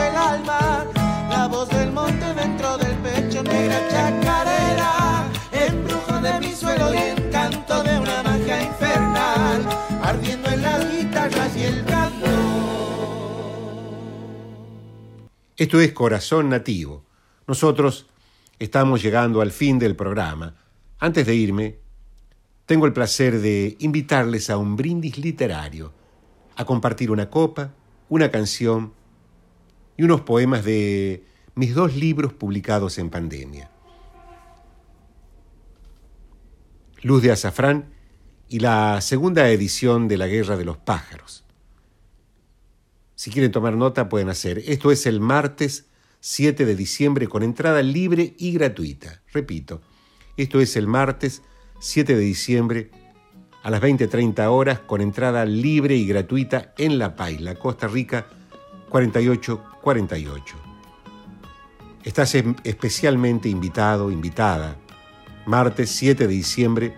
El 0.00 0.16
alma. 0.16 0.86
La 1.28 1.48
voz 1.48 1.68
del 1.68 1.92
monte 1.92 2.34
dentro 2.34 2.78
del 2.78 2.96
pecho, 2.98 3.42
negra 3.42 3.80
chacarera, 3.88 5.28
embrujo 5.52 6.20
de 6.20 6.40
mi 6.40 6.52
suelo 6.52 6.94
y 6.94 6.98
encanto 6.98 7.82
de 7.82 7.98
una 7.98 8.22
magia 8.22 8.62
infernal, 8.62 9.66
ardiendo 10.02 10.48
en 10.50 10.62
las 10.62 10.90
guitarras 10.90 11.56
y 11.56 11.62
el 11.64 11.84
canto. 11.84 12.26
Esto 15.56 15.80
es 15.80 15.92
Corazón 15.92 16.50
Nativo. 16.50 17.04
Nosotros 17.46 18.06
estamos 18.58 19.02
llegando 19.02 19.40
al 19.40 19.52
fin 19.52 19.78
del 19.78 19.96
programa. 19.96 20.54
Antes 20.98 21.26
de 21.26 21.34
irme, 21.34 21.78
tengo 22.66 22.86
el 22.86 22.92
placer 22.92 23.40
de 23.40 23.76
invitarles 23.78 24.50
a 24.50 24.56
un 24.56 24.76
brindis 24.76 25.18
literario, 25.18 25.92
a 26.56 26.64
compartir 26.64 27.10
una 27.10 27.30
copa, 27.30 27.72
una 28.08 28.30
canción 28.30 28.92
y 29.96 30.04
unos 30.04 30.22
poemas 30.22 30.64
de 30.64 31.24
mis 31.54 31.74
dos 31.74 31.94
libros 31.96 32.32
publicados 32.32 32.98
en 32.98 33.10
pandemia. 33.10 33.70
Luz 37.02 37.22
de 37.22 37.32
Azafrán 37.32 37.86
y 38.48 38.60
la 38.60 39.00
segunda 39.00 39.48
edición 39.48 40.08
de 40.08 40.18
La 40.18 40.26
Guerra 40.26 40.56
de 40.56 40.64
los 40.64 40.76
Pájaros. 40.76 41.44
Si 43.14 43.30
quieren 43.30 43.52
tomar 43.52 43.76
nota 43.76 44.08
pueden 44.08 44.28
hacer. 44.28 44.62
Esto 44.66 44.90
es 44.90 45.06
el 45.06 45.20
martes 45.20 45.86
7 46.20 46.66
de 46.66 46.76
diciembre 46.76 47.28
con 47.28 47.42
entrada 47.42 47.82
libre 47.82 48.34
y 48.38 48.52
gratuita. 48.52 49.22
Repito, 49.32 49.80
esto 50.36 50.60
es 50.60 50.76
el 50.76 50.86
martes 50.86 51.42
7 51.80 52.14
de 52.14 52.22
diciembre 52.22 52.90
a 53.62 53.70
las 53.70 53.80
20.30 53.80 54.46
horas 54.50 54.80
con 54.80 55.00
entrada 55.00 55.44
libre 55.44 55.96
y 55.96 56.06
gratuita 56.06 56.74
en 56.78 56.98
La 56.98 57.16
Paila, 57.16 57.54
Costa 57.54 57.88
Rica 57.88 58.26
4848. 58.88 60.56
Estás 62.04 62.34
especialmente 62.62 63.48
invitado, 63.48 64.10
invitada, 64.10 64.76
martes 65.44 65.90
7 65.90 66.26
de 66.26 66.32
diciembre 66.32 66.94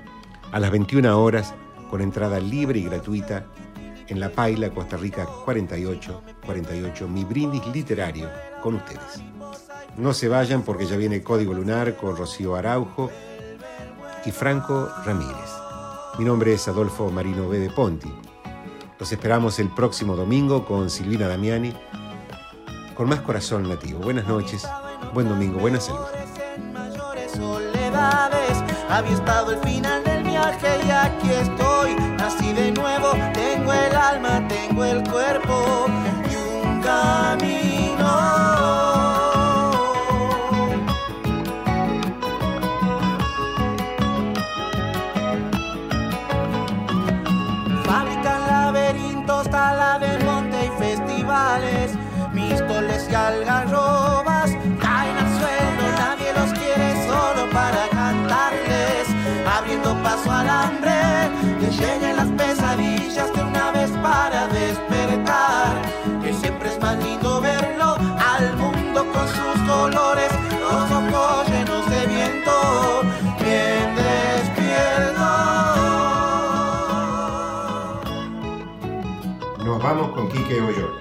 a 0.53 0.61
las 0.61 0.71
21 0.71 1.21
horas 1.21 1.55
con 1.91 2.01
entrada 2.01 2.39
libre 2.41 2.79
y 2.79 2.85
gratuita 2.85 3.47
en 4.09 4.21
La 4.21 4.31
Paila, 4.31 4.71
Costa 4.71 4.97
Rica 4.97 5.27
4848, 5.45 7.09
mi 7.09 7.25
brindis 7.25 7.67
literario 7.69 8.29
con 8.63 8.75
ustedes. 8.75 9.23
No 9.97 10.13
se 10.15 10.29
vayan 10.29 10.63
porque 10.63 10.87
ya 10.87 10.97
viene 10.97 11.23
Código 11.23 11.53
Lunar 11.53 11.97
con 11.97 12.17
Rocío 12.17 12.57
Araujo 12.57 13.11
y 14.25 14.31
Franco 14.31 14.89
Ramírez. 15.05 15.51
Mi 16.19 16.25
nombre 16.25 16.53
es 16.55 16.69
Adolfo 16.69 17.11
Marino 17.11 17.49
B. 17.49 17.59
de 17.59 17.71
Ponti. 17.71 18.13
Los 18.99 19.13
esperamos 19.13 19.59
el 19.61 19.69
próximo 19.69 20.17
domingo 20.17 20.65
con 20.65 20.91
Silvina 20.91 21.29
Damiani, 21.29 21.73
con 22.97 23.09
más 23.09 23.21
corazón 23.21 23.69
nativo. 23.69 24.01
Buenas 24.01 24.27
noches, 24.27 24.67
buen 25.15 25.29
domingo, 25.29 25.61
buena 25.61 25.81
salud. 25.81 26.07
Había 28.91 29.15
estado 29.15 29.53
el 29.53 29.61
final 29.61 30.03
del 30.03 30.25
viaje 30.25 30.81
y 30.85 30.91
aquí 30.91 31.31
estoy. 31.31 31.95
Nací 32.17 32.53
de 32.53 32.73
nuevo, 32.73 33.13
tengo 33.35 33.73
el 33.73 33.95
alma, 33.95 34.49
tengo 34.49 34.85
el 34.85 35.09
cuerpo 35.09 35.87
y 36.29 36.35
un 36.67 36.81
camino. 36.81 38.09
Algarrobas 53.29 54.51
caen 54.81 55.17
al 55.23 55.31
suelo, 55.39 55.85
nadie 56.03 56.33
los 56.39 56.51
quiere 56.59 56.89
solo 57.07 57.43
para 57.53 57.83
cantarles, 57.91 59.07
abriendo 59.57 59.91
paso 60.03 60.31
al 60.31 60.49
hambre, 60.49 60.97
que 61.61 61.69
lleguen 61.81 62.17
las 62.17 62.29
pesadillas 62.41 63.31
de 63.35 63.43
una 63.43 63.71
vez 63.73 63.91
para 64.03 64.49
despertar, 64.49 65.73
que 66.23 66.33
siempre 66.33 66.71
es 66.71 66.81
más 66.81 66.97
lindo 67.05 67.41
verlo 67.41 67.97
al 68.35 68.57
mundo 68.57 69.01
con 69.13 69.27
sus 69.39 69.57
colores, 69.73 70.31
los 70.65 70.91
ojos 71.01 71.49
llenos 71.49 71.85
de 71.91 72.07
viento, 72.15 73.03
bien 73.45 73.87
despierto. 74.03 75.29
Nos 79.65 79.83
vamos 79.83 80.09
con 80.15 80.29
Quique 80.31 80.63
Oyola. 80.63 80.98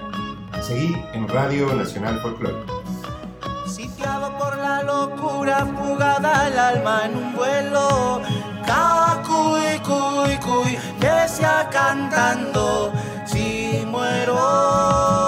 Seguí 0.68 1.02
en 1.14 1.26
Radio 1.26 1.72
Nacional 1.74 2.20
Folclórica. 2.20 2.74
Sitiado 3.66 4.36
por 4.36 4.54
la 4.58 4.82
locura, 4.82 5.64
fugada 5.64 6.46
el 6.46 6.58
alma 6.58 7.06
en 7.06 7.16
un 7.16 7.34
vuelo. 7.34 8.20
Cacuy, 8.66 9.78
cuy, 9.78 10.36
cuy. 10.44 10.76
y 10.76 11.00
decía 11.00 11.70
cantando, 11.72 12.92
si 13.24 13.82
muero. 13.86 15.27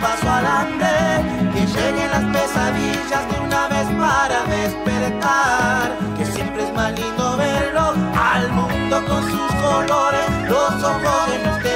Paso 0.00 0.28
hambre, 0.28 1.52
que 1.52 1.66
lleguen 1.66 2.10
las 2.10 2.24
pesadillas 2.24 3.28
de 3.30 3.40
una 3.40 3.68
vez 3.68 3.86
para 3.98 4.44
despertar, 4.44 5.96
que 6.16 6.26
siempre 6.26 6.64
es 6.64 6.72
más 6.74 6.92
lindo 6.92 7.36
verlo 7.36 7.94
al 8.14 8.52
mundo 8.52 9.04
con 9.06 9.22
sus 9.30 9.52
colores, 9.60 10.26
los 10.48 10.82
ojos 10.82 11.62
de 11.62 11.75